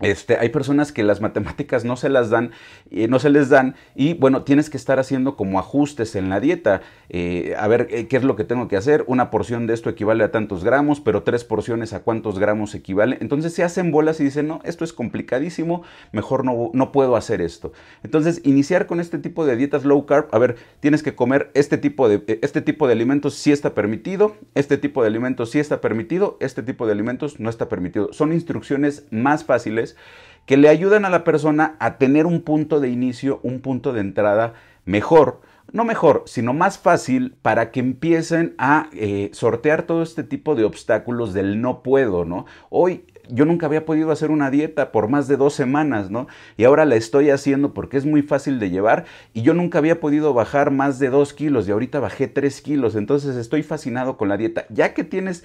Este, 0.00 0.36
hay 0.36 0.50
personas 0.50 0.92
que 0.92 1.02
las 1.02 1.20
matemáticas 1.22 1.84
no 1.84 1.96
se 1.96 2.10
las 2.10 2.28
dan, 2.28 2.50
eh, 2.90 3.08
no 3.08 3.18
se 3.18 3.30
les 3.30 3.48
dan 3.48 3.76
y 3.94 4.14
bueno, 4.14 4.42
tienes 4.42 4.68
que 4.68 4.76
estar 4.76 4.98
haciendo 4.98 5.36
como 5.36 5.58
ajustes 5.58 6.16
en 6.16 6.28
la 6.28 6.40
dieta. 6.40 6.82
Eh, 7.08 7.54
a 7.58 7.66
ver 7.68 7.88
eh, 7.90 8.06
qué 8.06 8.16
es 8.16 8.24
lo 8.24 8.36
que 8.36 8.44
tengo 8.44 8.68
que 8.68 8.76
hacer. 8.76 9.04
Una 9.06 9.30
porción 9.30 9.66
de 9.66 9.74
esto 9.74 9.88
equivale 9.88 10.24
a 10.24 10.30
tantos 10.30 10.64
gramos, 10.64 11.00
pero 11.00 11.22
tres 11.22 11.44
porciones 11.44 11.92
a 11.92 12.00
cuántos 12.00 12.38
gramos 12.38 12.74
equivale. 12.74 13.16
Entonces 13.20 13.54
se 13.54 13.64
hacen 13.64 13.90
bolas 13.90 14.20
y 14.20 14.24
dicen, 14.24 14.48
no, 14.48 14.60
esto 14.64 14.84
es 14.84 14.92
complicadísimo, 14.92 15.82
mejor 16.12 16.44
no, 16.44 16.70
no 16.74 16.92
puedo 16.92 17.16
hacer 17.16 17.40
esto. 17.40 17.72
Entonces, 18.02 18.40
iniciar 18.44 18.86
con 18.86 19.00
este 19.00 19.18
tipo 19.18 19.46
de 19.46 19.56
dietas 19.56 19.84
low 19.84 20.04
carb, 20.04 20.28
a 20.32 20.38
ver, 20.38 20.56
tienes 20.80 21.02
que 21.02 21.14
comer 21.14 21.50
este 21.54 21.78
tipo 21.78 22.08
de, 22.08 22.40
este 22.42 22.60
tipo 22.60 22.86
de 22.86 22.92
alimentos 22.92 23.34
si 23.34 23.52
está 23.52 23.74
permitido, 23.74 24.36
este 24.54 24.76
tipo 24.76 25.02
de 25.02 25.08
alimentos 25.08 25.50
sí 25.50 25.58
está 25.58 25.80
permitido, 25.80 26.36
este 26.40 26.62
tipo 26.62 26.86
de 26.86 26.92
alimentos 26.92 27.40
no 27.40 27.48
está 27.48 27.68
permitido. 27.68 28.12
Son 28.12 28.32
instrucciones 28.32 29.06
más 29.10 29.44
fáciles 29.44 29.85
que 30.46 30.56
le 30.56 30.68
ayudan 30.68 31.04
a 31.04 31.10
la 31.10 31.24
persona 31.24 31.76
a 31.78 31.98
tener 31.98 32.26
un 32.26 32.40
punto 32.40 32.80
de 32.80 32.88
inicio, 32.88 33.40
un 33.42 33.60
punto 33.60 33.92
de 33.92 34.00
entrada 34.00 34.54
mejor. 34.84 35.42
No 35.72 35.84
mejor, 35.84 36.22
sino 36.26 36.52
más 36.52 36.78
fácil 36.78 37.34
para 37.42 37.72
que 37.72 37.80
empiecen 37.80 38.54
a 38.56 38.88
eh, 38.92 39.30
sortear 39.32 39.82
todo 39.82 40.02
este 40.02 40.22
tipo 40.22 40.54
de 40.54 40.64
obstáculos 40.64 41.34
del 41.34 41.60
no 41.60 41.82
puedo, 41.82 42.24
¿no? 42.24 42.46
Hoy 42.70 43.04
yo 43.28 43.44
nunca 43.44 43.66
había 43.66 43.84
podido 43.84 44.12
hacer 44.12 44.30
una 44.30 44.50
dieta 44.50 44.92
por 44.92 45.08
más 45.08 45.26
de 45.26 45.36
dos 45.36 45.54
semanas, 45.54 46.10
¿no? 46.10 46.28
Y 46.56 46.64
ahora 46.64 46.84
la 46.84 46.94
estoy 46.94 47.30
haciendo 47.30 47.74
porque 47.74 47.96
es 47.96 48.06
muy 48.06 48.22
fácil 48.22 48.58
de 48.60 48.70
llevar 48.70 49.04
y 49.34 49.42
yo 49.42 49.54
nunca 49.54 49.78
había 49.78 50.00
podido 50.00 50.32
bajar 50.34 50.70
más 50.70 51.00
de 51.00 51.10
dos 51.10 51.32
kilos 51.32 51.66
y 51.66 51.72
ahorita 51.72 52.00
bajé 52.00 52.28
tres 52.28 52.60
kilos, 52.60 52.94
entonces 52.94 53.36
estoy 53.36 53.64
fascinado 53.64 54.16
con 54.16 54.28
la 54.28 54.36
dieta. 54.36 54.66
Ya 54.70 54.94
que 54.94 55.02
tienes 55.04 55.44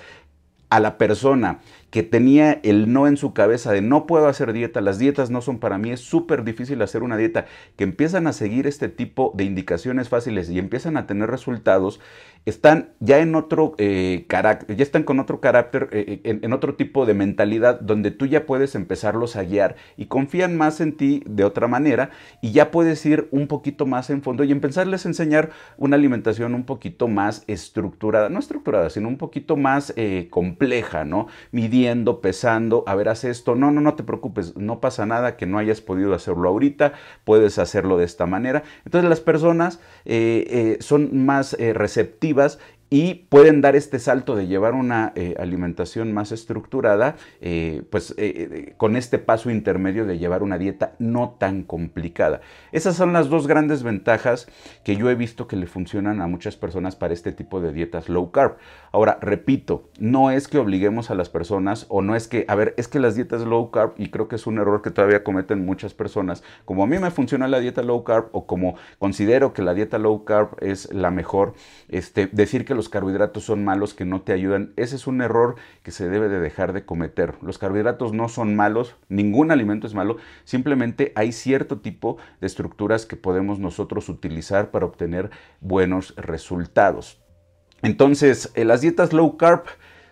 a 0.69 0.79
la 0.79 0.97
persona 0.97 1.59
que 1.91 2.03
tenía 2.03 2.59
el 2.63 2.91
no 2.91 3.05
en 3.05 3.17
su 3.17 3.33
cabeza 3.33 3.71
de 3.73 3.81
no 3.81 4.07
puedo 4.07 4.27
hacer 4.27 4.53
dieta, 4.53 4.79
las 4.79 4.97
dietas 4.97 5.29
no 5.29 5.41
son 5.41 5.59
para 5.59 5.77
mí, 5.77 5.91
es 5.91 5.99
súper 5.99 6.43
difícil 6.45 6.81
hacer 6.81 7.03
una 7.03 7.17
dieta, 7.17 7.45
que 7.75 7.83
empiezan 7.83 8.27
a 8.27 8.33
seguir 8.33 8.65
este 8.65 8.87
tipo 8.87 9.33
de 9.35 9.43
indicaciones 9.43 10.07
fáciles 10.07 10.49
y 10.49 10.57
empiezan 10.57 10.95
a 10.95 11.05
tener 11.05 11.29
resultados, 11.29 11.99
están 12.45 12.93
ya 12.99 13.19
en 13.19 13.35
otro 13.35 13.75
eh, 13.77 14.25
carácter, 14.27 14.75
ya 14.75 14.83
están 14.83 15.03
con 15.03 15.19
otro 15.19 15.41
carácter, 15.41 15.89
eh, 15.91 16.21
eh, 16.23 16.39
en, 16.41 16.53
otro 16.53 16.75
tipo 16.75 17.05
de 17.05 17.13
mentalidad 17.13 17.79
donde 17.81 18.09
tú 18.09 18.25
ya 18.25 18.45
puedes 18.45 18.73
empezarlos 18.73 19.35
a 19.35 19.43
guiar 19.43 19.75
y 19.97 20.05
confían 20.05 20.57
más 20.57 20.79
en 20.79 20.95
ti 20.95 21.21
de 21.27 21.43
otra 21.43 21.67
manera 21.67 22.09
y 22.41 22.51
ya 22.51 22.71
puedes 22.71 23.05
ir 23.05 23.27
un 23.31 23.47
poquito 23.47 23.85
más 23.85 24.09
en 24.09 24.23
fondo 24.23 24.43
y 24.43 24.51
empezarles 24.51 25.05
a 25.05 25.09
enseñar 25.09 25.51
una 25.77 25.97
alimentación 25.97 26.55
un 26.55 26.63
poquito 26.63 27.07
más 27.09 27.43
estructurada, 27.47 28.29
no 28.29 28.39
estructurada, 28.39 28.89
sino 28.89 29.09
un 29.09 29.17
poquito 29.17 29.57
más 29.57 29.93
compleja, 30.29 31.05
¿no? 31.05 31.27
Pesando, 32.21 32.83
a 32.87 32.95
ver, 32.95 33.09
haz 33.09 33.23
esto, 33.23 33.55
no, 33.55 33.71
no, 33.71 33.81
no 33.81 33.95
te 33.95 34.03
preocupes, 34.03 34.55
no 34.57 34.79
pasa 34.79 35.05
nada 35.05 35.37
que 35.37 35.45
no 35.45 35.57
hayas 35.57 35.81
podido 35.81 36.13
hacerlo 36.13 36.49
ahorita, 36.49 36.93
puedes 37.23 37.57
hacerlo 37.59 37.97
de 37.97 38.05
esta 38.05 38.25
manera. 38.25 38.63
Entonces 38.85 39.09
las 39.09 39.19
personas 39.19 39.79
eh, 40.05 40.45
eh, 40.49 40.77
son 40.81 41.25
más 41.25 41.53
eh, 41.59 41.73
receptivas 41.73 42.59
y 42.93 43.15
pueden 43.29 43.61
dar 43.61 43.77
este 43.77 43.99
salto 43.99 44.35
de 44.35 44.47
llevar 44.47 44.73
una 44.73 45.13
eh, 45.15 45.35
alimentación 45.39 46.11
más 46.11 46.33
estructurada, 46.33 47.15
eh, 47.39 47.83
pues 47.89 48.13
eh, 48.17 48.73
con 48.75 48.97
este 48.97 49.17
paso 49.17 49.49
intermedio 49.49 50.05
de 50.05 50.19
llevar 50.19 50.43
una 50.43 50.57
dieta 50.57 50.91
no 50.99 51.37
tan 51.39 51.63
complicada. 51.63 52.41
Esas 52.73 52.97
son 52.97 53.13
las 53.13 53.29
dos 53.29 53.47
grandes 53.47 53.81
ventajas 53.83 54.49
que 54.83 54.97
yo 54.97 55.09
he 55.09 55.15
visto 55.15 55.47
que 55.47 55.55
le 55.55 55.67
funcionan 55.67 56.19
a 56.19 56.27
muchas 56.27 56.57
personas 56.57 56.97
para 56.97 57.13
este 57.13 57.31
tipo 57.31 57.61
de 57.61 57.71
dietas 57.71 58.09
low 58.09 58.29
carb. 58.31 58.57
Ahora, 58.91 59.17
repito, 59.21 59.89
no 59.97 60.29
es 60.29 60.49
que 60.49 60.57
obliguemos 60.57 61.11
a 61.11 61.15
las 61.15 61.29
personas 61.29 61.85
o 61.87 62.01
no 62.01 62.17
es 62.17 62.27
que, 62.27 62.43
a 62.49 62.55
ver, 62.55 62.73
es 62.75 62.89
que 62.89 62.99
las 62.99 63.15
dietas 63.15 63.43
low 63.43 63.71
carb, 63.71 63.93
y 63.95 64.09
creo 64.09 64.27
que 64.27 64.35
es 64.35 64.47
un 64.47 64.57
error 64.57 64.81
que 64.81 64.91
todavía 64.91 65.23
cometen 65.23 65.65
muchas 65.65 65.93
personas, 65.93 66.43
como 66.65 66.83
a 66.83 66.87
mí 66.87 66.99
me 66.99 67.09
funciona 67.09 67.47
la 67.47 67.61
dieta 67.61 67.83
low 67.83 68.03
carb 68.03 68.27
o 68.33 68.45
como 68.45 68.75
considero 68.99 69.53
que 69.53 69.61
la 69.61 69.73
dieta 69.73 69.97
low 69.97 70.25
carb 70.25 70.57
es 70.59 70.93
la 70.93 71.09
mejor, 71.09 71.53
este, 71.87 72.27
decir 72.27 72.65
que 72.65 72.80
carbohidratos 72.89 73.43
son 73.43 73.63
malos, 73.63 73.93
que 73.93 74.05
no 74.05 74.21
te 74.21 74.33
ayudan. 74.33 74.73
Ese 74.75 74.95
es 74.95 75.07
un 75.07 75.21
error 75.21 75.55
que 75.83 75.91
se 75.91 76.09
debe 76.09 76.29
de 76.29 76.39
dejar 76.39 76.73
de 76.73 76.85
cometer. 76.85 77.35
Los 77.41 77.57
carbohidratos 77.57 78.13
no 78.13 78.29
son 78.29 78.55
malos, 78.55 78.95
ningún 79.09 79.51
alimento 79.51 79.87
es 79.87 79.93
malo, 79.93 80.17
simplemente 80.43 81.11
hay 81.15 81.31
cierto 81.31 81.79
tipo 81.79 82.17
de 82.39 82.47
estructuras 82.47 83.05
que 83.05 83.15
podemos 83.15 83.59
nosotros 83.59 84.09
utilizar 84.09 84.71
para 84.71 84.85
obtener 84.85 85.31
buenos 85.59 86.15
resultados. 86.15 87.21
Entonces, 87.81 88.51
eh, 88.55 88.65
las 88.65 88.81
dietas 88.81 89.13
low 89.13 89.37
carb 89.37 89.63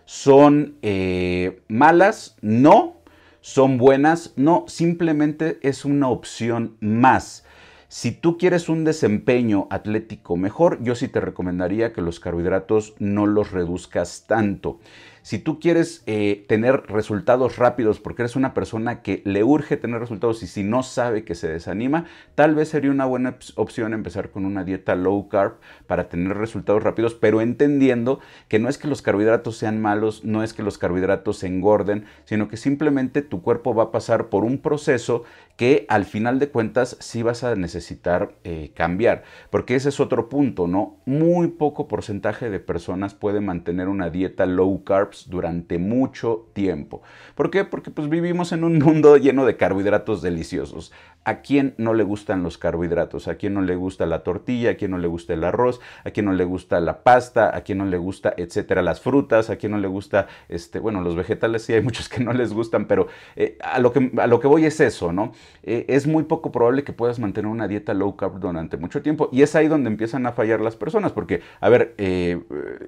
son 0.04 0.76
eh, 0.82 1.62
malas, 1.68 2.36
no, 2.40 2.96
son 3.40 3.78
buenas, 3.78 4.32
no, 4.36 4.64
simplemente 4.66 5.58
es 5.62 5.84
una 5.84 6.08
opción 6.08 6.76
más. 6.80 7.44
Si 7.92 8.12
tú 8.12 8.38
quieres 8.38 8.68
un 8.68 8.84
desempeño 8.84 9.66
atlético 9.68 10.36
mejor, 10.36 10.80
yo 10.80 10.94
sí 10.94 11.08
te 11.08 11.18
recomendaría 11.18 11.92
que 11.92 12.02
los 12.02 12.20
carbohidratos 12.20 12.94
no 13.00 13.26
los 13.26 13.50
reduzcas 13.50 14.26
tanto. 14.28 14.78
Si 15.22 15.38
tú 15.38 15.60
quieres 15.60 16.02
eh, 16.06 16.44
tener 16.48 16.84
resultados 16.86 17.56
rápidos 17.56 18.00
porque 18.00 18.22
eres 18.22 18.36
una 18.36 18.54
persona 18.54 19.02
que 19.02 19.22
le 19.24 19.44
urge 19.44 19.76
tener 19.76 20.00
resultados 20.00 20.42
y 20.42 20.46
si 20.46 20.62
no 20.62 20.82
sabe 20.82 21.24
que 21.24 21.34
se 21.34 21.48
desanima, 21.48 22.06
tal 22.34 22.54
vez 22.54 22.70
sería 22.70 22.90
una 22.90 23.04
buena 23.04 23.36
opción 23.56 23.92
empezar 23.92 24.30
con 24.30 24.46
una 24.46 24.64
dieta 24.64 24.94
low 24.94 25.28
carb 25.28 25.54
para 25.86 26.08
tener 26.08 26.36
resultados 26.36 26.82
rápidos, 26.82 27.14
pero 27.14 27.40
entendiendo 27.40 28.20
que 28.48 28.58
no 28.58 28.68
es 28.68 28.78
que 28.78 28.88
los 28.88 29.02
carbohidratos 29.02 29.56
sean 29.56 29.80
malos, 29.80 30.24
no 30.24 30.42
es 30.42 30.54
que 30.54 30.62
los 30.62 30.78
carbohidratos 30.78 31.38
se 31.38 31.46
engorden, 31.46 32.06
sino 32.24 32.48
que 32.48 32.56
simplemente 32.56 33.22
tu 33.22 33.42
cuerpo 33.42 33.74
va 33.74 33.84
a 33.84 33.90
pasar 33.92 34.28
por 34.28 34.44
un 34.44 34.58
proceso 34.58 35.24
que 35.56 35.84
al 35.90 36.06
final 36.06 36.38
de 36.38 36.48
cuentas 36.48 36.96
sí 37.00 37.22
vas 37.22 37.44
a 37.44 37.54
necesitar 37.54 38.34
eh, 38.44 38.72
cambiar, 38.74 39.24
porque 39.50 39.74
ese 39.74 39.90
es 39.90 40.00
otro 40.00 40.30
punto, 40.30 40.66
¿no? 40.66 40.96
Muy 41.04 41.48
poco 41.48 41.86
porcentaje 41.86 42.48
de 42.48 42.60
personas 42.60 43.12
puede 43.14 43.42
mantener 43.42 43.88
una 43.88 44.08
dieta 44.08 44.46
low 44.46 44.84
carb 44.84 45.09
durante 45.28 45.78
mucho 45.78 46.48
tiempo. 46.52 47.02
¿Por 47.34 47.50
qué? 47.50 47.64
Porque 47.64 47.90
pues 47.90 48.08
vivimos 48.08 48.52
en 48.52 48.64
un 48.64 48.78
mundo 48.78 49.16
lleno 49.18 49.44
de 49.44 49.56
carbohidratos 49.56 50.22
deliciosos. 50.22 50.92
¿A 51.24 51.42
quién 51.42 51.74
no 51.76 51.92
le 51.92 52.02
gustan 52.02 52.42
los 52.42 52.56
carbohidratos? 52.56 53.28
¿A 53.28 53.34
quién 53.34 53.52
no 53.54 53.60
le 53.60 53.76
gusta 53.76 54.06
la 54.06 54.22
tortilla? 54.22 54.70
¿A 54.70 54.74
quién 54.74 54.90
no 54.92 54.98
le 54.98 55.06
gusta 55.06 55.34
el 55.34 55.44
arroz? 55.44 55.80
¿A 56.04 56.10
quién 56.10 56.26
no 56.26 56.32
le 56.32 56.44
gusta 56.44 56.80
la 56.80 57.02
pasta? 57.02 57.54
¿A 57.54 57.60
quién 57.60 57.78
no 57.78 57.84
le 57.84 57.98
gusta, 57.98 58.32
etcétera, 58.36 58.80
las 58.80 59.00
frutas? 59.00 59.50
¿A 59.50 59.56
quién 59.56 59.72
no 59.72 59.78
le 59.78 59.88
gusta, 59.88 60.28
este, 60.48 60.78
bueno, 60.78 61.02
los 61.02 61.16
vegetales 61.16 61.62
sí 61.62 61.74
hay 61.74 61.82
muchos 61.82 62.08
que 62.08 62.24
no 62.24 62.32
les 62.32 62.54
gustan, 62.54 62.86
pero 62.86 63.08
eh, 63.36 63.58
a, 63.62 63.78
lo 63.80 63.92
que, 63.92 64.10
a 64.16 64.26
lo 64.26 64.40
que 64.40 64.46
voy 64.46 64.64
es 64.64 64.80
eso, 64.80 65.12
¿no? 65.12 65.32
Eh, 65.62 65.84
es 65.88 66.06
muy 66.06 66.24
poco 66.24 66.52
probable 66.52 66.84
que 66.84 66.92
puedas 66.94 67.18
mantener 67.18 67.50
una 67.50 67.68
dieta 67.68 67.92
low 67.92 68.16
carb 68.16 68.40
durante 68.40 68.76
mucho 68.78 69.02
tiempo 69.02 69.28
y 69.30 69.42
es 69.42 69.54
ahí 69.54 69.68
donde 69.68 69.90
empiezan 69.90 70.26
a 70.26 70.32
fallar 70.32 70.60
las 70.60 70.76
personas, 70.76 71.12
porque, 71.12 71.42
a 71.60 71.68
ver, 71.68 71.94
eh, 71.98 72.40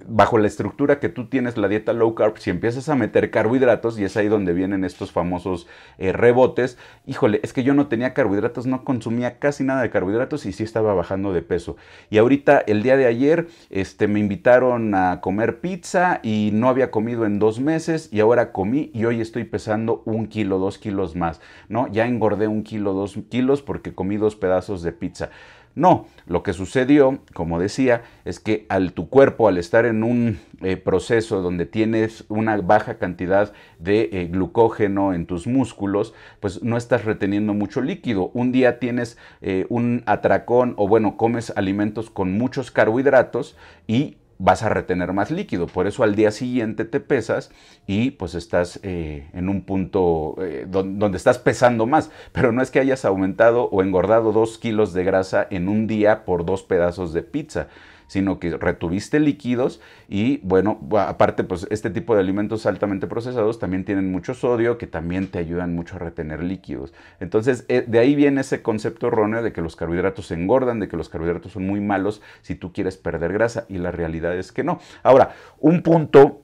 bajo 0.06 0.38
la 0.38 0.46
estructura 0.46 1.00
que 1.00 1.08
tú 1.08 1.28
tienes 1.28 1.58
la 1.58 1.68
dieta 1.68 1.92
low 1.92 2.14
carb, 2.14 2.38
si 2.38 2.48
empiezas 2.50 2.88
a 2.88 2.94
meter 2.94 3.30
carbohidratos 3.30 3.98
y 3.98 4.04
es 4.04 4.16
ahí 4.16 4.28
donde 4.28 4.54
vienen 4.54 4.84
estos 4.84 5.12
famosos 5.12 5.66
rebotes, 5.98 6.78
híjole, 7.06 7.40
es 7.42 7.52
que 7.52 7.62
yo 7.62 7.74
no 7.74 7.88
tenía 7.88 8.14
carbohidratos, 8.14 8.22
no 8.67 8.85
consumía 8.85 9.38
casi 9.38 9.64
nada 9.64 9.83
de 9.83 9.91
carbohidratos 9.91 10.47
y 10.47 10.52
sí 10.52 10.62
estaba 10.62 10.95
bajando 10.95 11.33
de 11.33 11.43
peso. 11.43 11.76
Y 12.11 12.19
ahorita, 12.19 12.59
el 12.59 12.83
día 12.83 12.97
de 12.97 13.07
ayer, 13.07 13.49
este, 13.71 14.09
me 14.09 14.21
invitaron 14.21 14.95
a 14.95 15.21
comer 15.21 15.61
pizza 15.61 16.21
y 16.23 16.50
no 16.52 16.69
había 16.69 16.91
comido 16.91 17.26
en 17.26 17.38
dos 17.38 17.61
meses 17.61 18.09
y 18.12 18.21
ahora 18.21 18.52
comí 18.52 18.91
y 18.95 19.05
hoy 19.05 19.21
estoy 19.21 19.45
pesando 19.45 20.02
un 20.05 20.26
kilo, 20.26 20.59
dos 20.59 20.79
kilos 20.79 21.17
más, 21.17 21.41
¿no? 21.69 21.88
Ya 21.88 22.07
engordé 22.07 22.49
un 22.49 22.62
kilo, 22.62 22.93
dos 22.93 23.19
kilos 23.29 23.62
porque 23.62 23.95
comí 23.95 24.17
dos 24.17 24.37
pedazos 24.37 24.83
de 24.83 24.93
pizza. 24.93 25.31
No, 25.75 26.07
lo 26.26 26.43
que 26.43 26.52
sucedió, 26.52 27.21
como 27.33 27.59
decía, 27.59 28.02
es 28.26 28.41
que 28.41 28.67
al 28.69 28.93
tu 28.93 29.09
cuerpo, 29.09 29.49
al 29.49 29.57
estar 29.57 29.87
en 29.87 30.02
un 30.02 30.38
eh, 30.61 30.76
proceso 30.76 31.41
donde 31.41 31.64
tienes 31.64 32.25
una 32.29 32.59
baja 32.59 32.99
cantidad 32.99 33.55
de 33.79 34.11
eh, 34.12 34.29
glucógeno 34.31 35.14
en 35.14 35.25
tus 35.25 35.47
músculos, 35.47 36.12
pues 36.41 36.62
no 36.62 36.76
estás 36.76 37.07
reteniendo 37.07 37.55
mucho 37.55 37.81
líquido. 37.81 38.31
Un 38.35 38.52
día 38.52 38.79
tienes 38.79 39.17
eh, 39.41 39.64
un 39.71 40.02
atracón 40.05 40.75
o 40.76 40.87
bueno, 40.88 41.17
comes 41.17 41.52
alimentos 41.57 42.11
con 42.11 42.33
muchos 42.37 42.71
carbohidratos 42.71 43.57
y 43.87 44.19
vas 44.42 44.64
a 44.64 44.68
retener 44.68 45.12
más 45.12 45.30
líquido. 45.30 45.66
Por 45.66 45.87
eso 45.87 46.02
al 46.02 46.16
día 46.16 46.32
siguiente 46.32 46.84
te 46.84 46.99
pesas 46.99 47.50
y 47.87 48.11
pues 48.12 48.34
estás 48.34 48.80
eh, 48.82 49.28
en 49.32 49.49
un 49.49 49.62
punto 49.62 50.34
eh, 50.40 50.66
donde 50.68 51.16
estás 51.16 51.38
pesando 51.38 51.87
más. 51.87 52.11
Pero 52.32 52.50
no 52.50 52.61
es 52.61 52.70
que 52.70 52.80
hayas 52.80 53.04
aumentado 53.04 53.68
o 53.70 53.82
engordado 53.82 54.32
dos 54.32 54.58
kilos 54.58 54.92
de 54.92 55.04
grasa 55.04 55.46
en 55.50 55.68
un 55.68 55.87
día 55.87 56.25
por 56.25 56.44
dos 56.44 56.64
pedazos 56.64 57.12
de 57.12 57.22
pizza 57.22 57.68
sino 58.12 58.38
que 58.38 58.54
retuviste 58.59 59.21
líquidos 59.21 59.81
y 60.07 60.37
bueno, 60.42 60.78
aparte 60.99 61.45
pues 61.45 61.66
este 61.71 61.88
tipo 61.88 62.14
de 62.14 62.21
alimentos 62.21 62.66
altamente 62.66 63.07
procesados 63.07 63.59
también 63.59 63.87
tienen 63.87 64.12
mucho 64.12 64.35
sodio 64.35 64.76
que 64.76 64.87
también 64.87 65.28
te 65.28 65.38
ayudan 65.38 65.75
mucho 65.75 65.97
a 65.97 65.99
retener 65.99 66.45
líquidos. 66.45 66.92
Entonces 67.21 67.64
eh, 67.71 67.87
de 67.88 67.99
ahí 67.99 68.14
viene 68.14 68.42
ese 68.42 68.61
concepto 68.61 69.07
erróneo 69.07 69.42
de 69.42 69.54
que 69.54 69.62
los 69.62 69.76
carbohidratos 69.76 70.31
engordan, 70.31 70.78
de 70.78 70.88
que 70.88 70.99
los 70.99 71.09
carbohidratos 71.09 71.52
son 71.52 71.66
muy 71.66 71.81
malos 71.81 72.21
si 72.42 72.54
tú 72.54 72.71
quieres 72.75 72.99
perder 72.99 73.33
grasa 73.33 73.64
y 73.71 73.78
la 73.78 73.90
realidad 73.90 74.37
es 74.37 74.52
que 74.52 74.62
no. 74.62 74.78
Ahora, 75.02 75.35
un 75.59 75.83
punto 75.83 76.42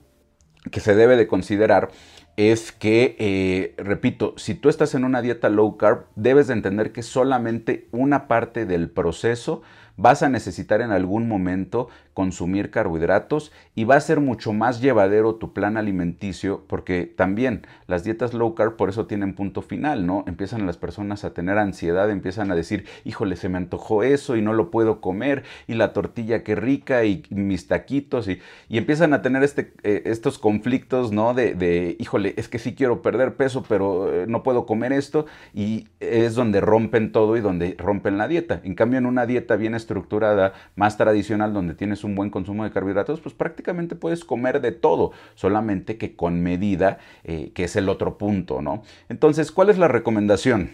que 0.71 0.79
se 0.79 0.95
debe 0.95 1.17
de 1.17 1.27
considerar 1.27 1.89
es 2.35 2.71
que, 2.71 3.15
eh, 3.19 3.75
repito, 3.77 4.33
si 4.37 4.55
tú 4.55 4.69
estás 4.69 4.95
en 4.95 5.03
una 5.03 5.21
dieta 5.21 5.49
low 5.49 5.77
carb, 5.77 6.05
debes 6.15 6.47
de 6.47 6.53
entender 6.53 6.93
que 6.93 7.03
solamente 7.03 7.89
una 7.91 8.27
parte 8.27 8.65
del 8.65 8.89
proceso 8.89 9.61
vas 9.99 10.23
a 10.23 10.29
necesitar 10.29 10.81
en 10.81 10.91
algún 10.91 11.27
momento 11.27 11.89
consumir 12.19 12.69
carbohidratos 12.69 13.53
y 13.75 13.85
va 13.85 13.95
a 13.95 14.01
ser 14.01 14.19
mucho 14.19 14.51
más 14.51 14.81
llevadero 14.81 15.35
tu 15.35 15.53
plan 15.53 15.77
alimenticio 15.77 16.65
porque 16.67 17.05
también 17.05 17.65
las 17.87 18.03
dietas 18.03 18.33
low 18.33 18.55
carb 18.55 18.75
por 18.75 18.89
eso 18.89 19.05
tienen 19.05 19.35
punto 19.35 19.61
final, 19.61 20.05
¿no? 20.05 20.25
Empiezan 20.27 20.65
las 20.65 20.75
personas 20.75 21.23
a 21.23 21.33
tener 21.33 21.57
ansiedad, 21.57 22.11
empiezan 22.11 22.51
a 22.51 22.55
decir, 22.55 22.83
híjole, 23.05 23.37
se 23.37 23.47
me 23.47 23.57
antojó 23.57 24.03
eso 24.03 24.35
y 24.35 24.41
no 24.41 24.51
lo 24.51 24.69
puedo 24.69 24.99
comer 24.99 25.43
y 25.65 25.75
la 25.75 25.93
tortilla 25.93 26.43
qué 26.43 26.55
rica 26.55 27.05
y 27.05 27.23
mis 27.29 27.67
taquitos 27.67 28.27
y, 28.27 28.41
y 28.67 28.77
empiezan 28.77 29.13
a 29.13 29.21
tener 29.21 29.41
este, 29.41 29.71
eh, 29.83 30.01
estos 30.03 30.39
conflictos, 30.39 31.13
¿no? 31.13 31.33
De, 31.33 31.95
híjole, 31.99 32.33
es 32.35 32.49
que 32.49 32.59
sí 32.59 32.75
quiero 32.75 33.01
perder 33.01 33.37
peso 33.37 33.63
pero 33.65 34.13
eh, 34.13 34.25
no 34.27 34.43
puedo 34.43 34.65
comer 34.65 34.91
esto 34.91 35.25
y 35.53 35.87
es 36.01 36.35
donde 36.35 36.59
rompen 36.59 37.13
todo 37.13 37.37
y 37.37 37.39
donde 37.39 37.77
rompen 37.77 38.17
la 38.17 38.27
dieta. 38.27 38.59
En 38.65 38.75
cambio 38.75 38.99
en 38.99 39.05
una 39.05 39.25
dieta 39.25 39.55
bien 39.55 39.73
estructurada, 39.73 40.51
más 40.75 40.97
tradicional, 40.97 41.53
donde 41.53 41.75
tienes 41.75 42.03
un 42.03 42.08
buen 42.15 42.29
consumo 42.29 42.63
de 42.63 42.71
carbohidratos, 42.71 43.19
pues 43.19 43.35
prácticamente 43.35 43.95
puedes 43.95 44.25
comer 44.25 44.61
de 44.61 44.71
todo, 44.71 45.11
solamente 45.35 45.97
que 45.97 46.15
con 46.15 46.41
medida, 46.41 46.99
eh, 47.23 47.51
que 47.53 47.65
es 47.65 47.75
el 47.75 47.89
otro 47.89 48.17
punto, 48.17 48.61
¿no? 48.61 48.83
Entonces, 49.09 49.51
¿cuál 49.51 49.69
es 49.69 49.77
la 49.77 49.87
recomendación? 49.87 50.71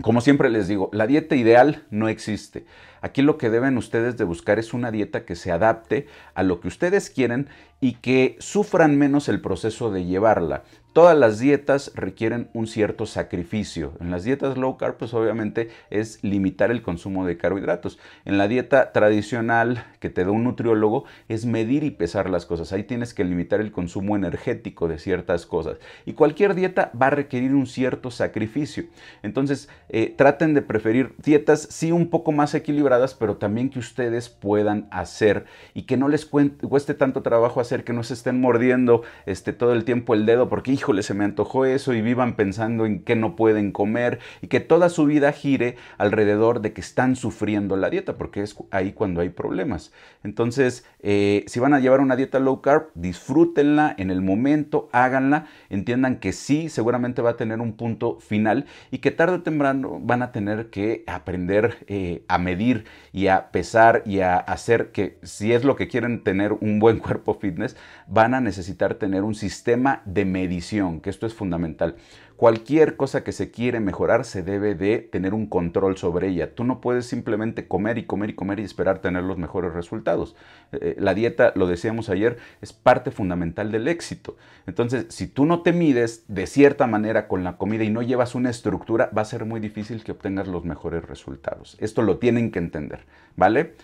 Como 0.00 0.20
siempre 0.20 0.50
les 0.50 0.68
digo, 0.68 0.90
la 0.92 1.06
dieta 1.06 1.36
ideal 1.36 1.84
no 1.90 2.08
existe. 2.08 2.64
Aquí 3.02 3.20
lo 3.20 3.36
que 3.36 3.50
deben 3.50 3.76
ustedes 3.76 4.16
de 4.16 4.24
buscar 4.24 4.58
es 4.58 4.72
una 4.72 4.90
dieta 4.90 5.26
que 5.26 5.36
se 5.36 5.52
adapte 5.52 6.06
a 6.34 6.42
lo 6.42 6.60
que 6.60 6.68
ustedes 6.68 7.10
quieren 7.10 7.48
y 7.80 7.94
que 7.94 8.36
sufran 8.38 8.96
menos 8.96 9.28
el 9.28 9.40
proceso 9.40 9.90
de 9.90 10.04
llevarla. 10.04 10.62
Todas 10.92 11.16
las 11.16 11.38
dietas 11.38 11.90
requieren 11.94 12.50
un 12.52 12.66
cierto 12.66 13.06
sacrificio. 13.06 13.94
En 13.98 14.10
las 14.10 14.24
dietas 14.24 14.58
low 14.58 14.76
carb, 14.76 14.98
pues 14.98 15.14
obviamente 15.14 15.70
es 15.88 16.22
limitar 16.22 16.70
el 16.70 16.82
consumo 16.82 17.24
de 17.24 17.38
carbohidratos. 17.38 17.98
En 18.26 18.36
la 18.36 18.46
dieta 18.46 18.92
tradicional 18.92 19.86
que 20.00 20.10
te 20.10 20.22
da 20.22 20.30
un 20.30 20.44
nutriólogo 20.44 21.04
es 21.28 21.46
medir 21.46 21.82
y 21.82 21.92
pesar 21.92 22.28
las 22.28 22.44
cosas. 22.44 22.74
Ahí 22.74 22.84
tienes 22.84 23.14
que 23.14 23.24
limitar 23.24 23.62
el 23.62 23.72
consumo 23.72 24.16
energético 24.16 24.86
de 24.86 24.98
ciertas 24.98 25.46
cosas. 25.46 25.78
Y 26.04 26.12
cualquier 26.12 26.54
dieta 26.54 26.92
va 27.00 27.06
a 27.06 27.10
requerir 27.10 27.54
un 27.54 27.66
cierto 27.66 28.10
sacrificio. 28.10 28.84
Entonces, 29.22 29.70
eh, 29.88 30.14
traten 30.14 30.52
de 30.52 30.60
preferir 30.60 31.14
dietas 31.24 31.68
sí 31.70 31.90
un 31.90 32.10
poco 32.10 32.32
más 32.32 32.54
equilibradas, 32.54 32.91
pero 33.18 33.36
también 33.36 33.70
que 33.70 33.78
ustedes 33.78 34.28
puedan 34.28 34.88
hacer 34.90 35.46
y 35.74 35.82
que 35.82 35.96
no 35.96 36.08
les 36.08 36.26
cueste 36.26 36.94
tanto 36.94 37.22
trabajo 37.22 37.60
hacer 37.60 37.84
que 37.84 37.92
no 37.92 38.02
se 38.02 38.14
estén 38.14 38.40
mordiendo 38.40 39.02
este, 39.26 39.52
todo 39.52 39.72
el 39.72 39.84
tiempo 39.84 40.14
el 40.14 40.26
dedo 40.26 40.48
porque, 40.48 40.72
híjole, 40.72 41.02
se 41.02 41.14
me 41.14 41.24
antojó 41.24 41.64
eso 41.64 41.94
y 41.94 42.02
vivan 42.02 42.36
pensando 42.36 42.86
en 42.86 43.02
que 43.02 43.16
no 43.16 43.36
pueden 43.36 43.72
comer 43.72 44.18
y 44.40 44.48
que 44.48 44.60
toda 44.60 44.88
su 44.88 45.06
vida 45.06 45.32
gire 45.32 45.76
alrededor 45.98 46.60
de 46.60 46.72
que 46.72 46.80
están 46.80 47.16
sufriendo 47.16 47.76
la 47.76 47.90
dieta, 47.90 48.16
porque 48.16 48.42
es 48.42 48.56
ahí 48.70 48.92
cuando 48.92 49.20
hay 49.20 49.30
problemas. 49.30 49.92
Entonces, 50.24 50.84
eh, 51.00 51.44
si 51.46 51.60
van 51.60 51.74
a 51.74 51.80
llevar 51.80 52.00
una 52.00 52.16
dieta 52.16 52.38
low 52.38 52.60
carb, 52.60 52.90
disfrútenla 52.94 53.94
en 53.98 54.10
el 54.10 54.22
momento, 54.22 54.88
háganla, 54.92 55.46
entiendan 55.70 56.18
que 56.18 56.32
sí, 56.32 56.68
seguramente 56.68 57.22
va 57.22 57.30
a 57.30 57.36
tener 57.36 57.60
un 57.60 57.74
punto 57.74 58.18
final 58.20 58.66
y 58.90 58.98
que 58.98 59.10
tarde 59.10 59.36
o 59.36 59.42
temprano 59.42 60.00
van 60.00 60.22
a 60.22 60.32
tener 60.32 60.70
que 60.70 61.04
aprender 61.06 61.84
eh, 61.86 62.24
a 62.28 62.38
medir 62.38 62.81
y 63.12 63.28
a 63.28 63.50
pesar 63.50 64.02
y 64.06 64.20
a 64.20 64.36
hacer 64.36 64.92
que 64.92 65.18
si 65.22 65.52
es 65.52 65.64
lo 65.64 65.76
que 65.76 65.88
quieren 65.88 66.22
tener 66.24 66.52
un 66.52 66.78
buen 66.78 66.98
cuerpo 67.00 67.34
fitness, 67.34 67.76
van 68.06 68.34
a 68.34 68.40
necesitar 68.40 68.94
tener 68.94 69.22
un 69.22 69.34
sistema 69.34 70.02
de 70.04 70.24
medición, 70.24 71.00
que 71.00 71.10
esto 71.10 71.26
es 71.26 71.34
fundamental. 71.34 71.96
Cualquier 72.42 72.96
cosa 72.96 73.22
que 73.22 73.30
se 73.30 73.52
quiere 73.52 73.78
mejorar 73.78 74.24
se 74.24 74.42
debe 74.42 74.74
de 74.74 74.98
tener 74.98 75.32
un 75.32 75.46
control 75.46 75.96
sobre 75.96 76.26
ella. 76.26 76.56
Tú 76.56 76.64
no 76.64 76.80
puedes 76.80 77.06
simplemente 77.06 77.68
comer 77.68 77.98
y 77.98 78.02
comer 78.02 78.30
y 78.30 78.34
comer 78.34 78.58
y 78.58 78.64
esperar 78.64 78.98
tener 78.98 79.22
los 79.22 79.38
mejores 79.38 79.72
resultados. 79.72 80.34
Eh, 80.72 80.78
eh, 80.80 80.96
la 80.98 81.14
dieta, 81.14 81.52
lo 81.54 81.68
decíamos 81.68 82.08
ayer, 82.08 82.38
es 82.60 82.72
parte 82.72 83.12
fundamental 83.12 83.70
del 83.70 83.86
éxito. 83.86 84.36
Entonces, 84.66 85.06
si 85.10 85.28
tú 85.28 85.46
no 85.46 85.62
te 85.62 85.72
mides 85.72 86.24
de 86.26 86.48
cierta 86.48 86.88
manera 86.88 87.28
con 87.28 87.44
la 87.44 87.58
comida 87.58 87.84
y 87.84 87.90
no 87.90 88.02
llevas 88.02 88.34
una 88.34 88.50
estructura, 88.50 89.08
va 89.16 89.22
a 89.22 89.24
ser 89.24 89.44
muy 89.44 89.60
difícil 89.60 90.02
que 90.02 90.10
obtengas 90.10 90.48
los 90.48 90.64
mejores 90.64 91.04
resultados. 91.04 91.76
Esto 91.78 92.02
lo 92.02 92.18
tienen 92.18 92.50
que 92.50 92.58
entender, 92.58 93.04
¿vale? 93.36 93.74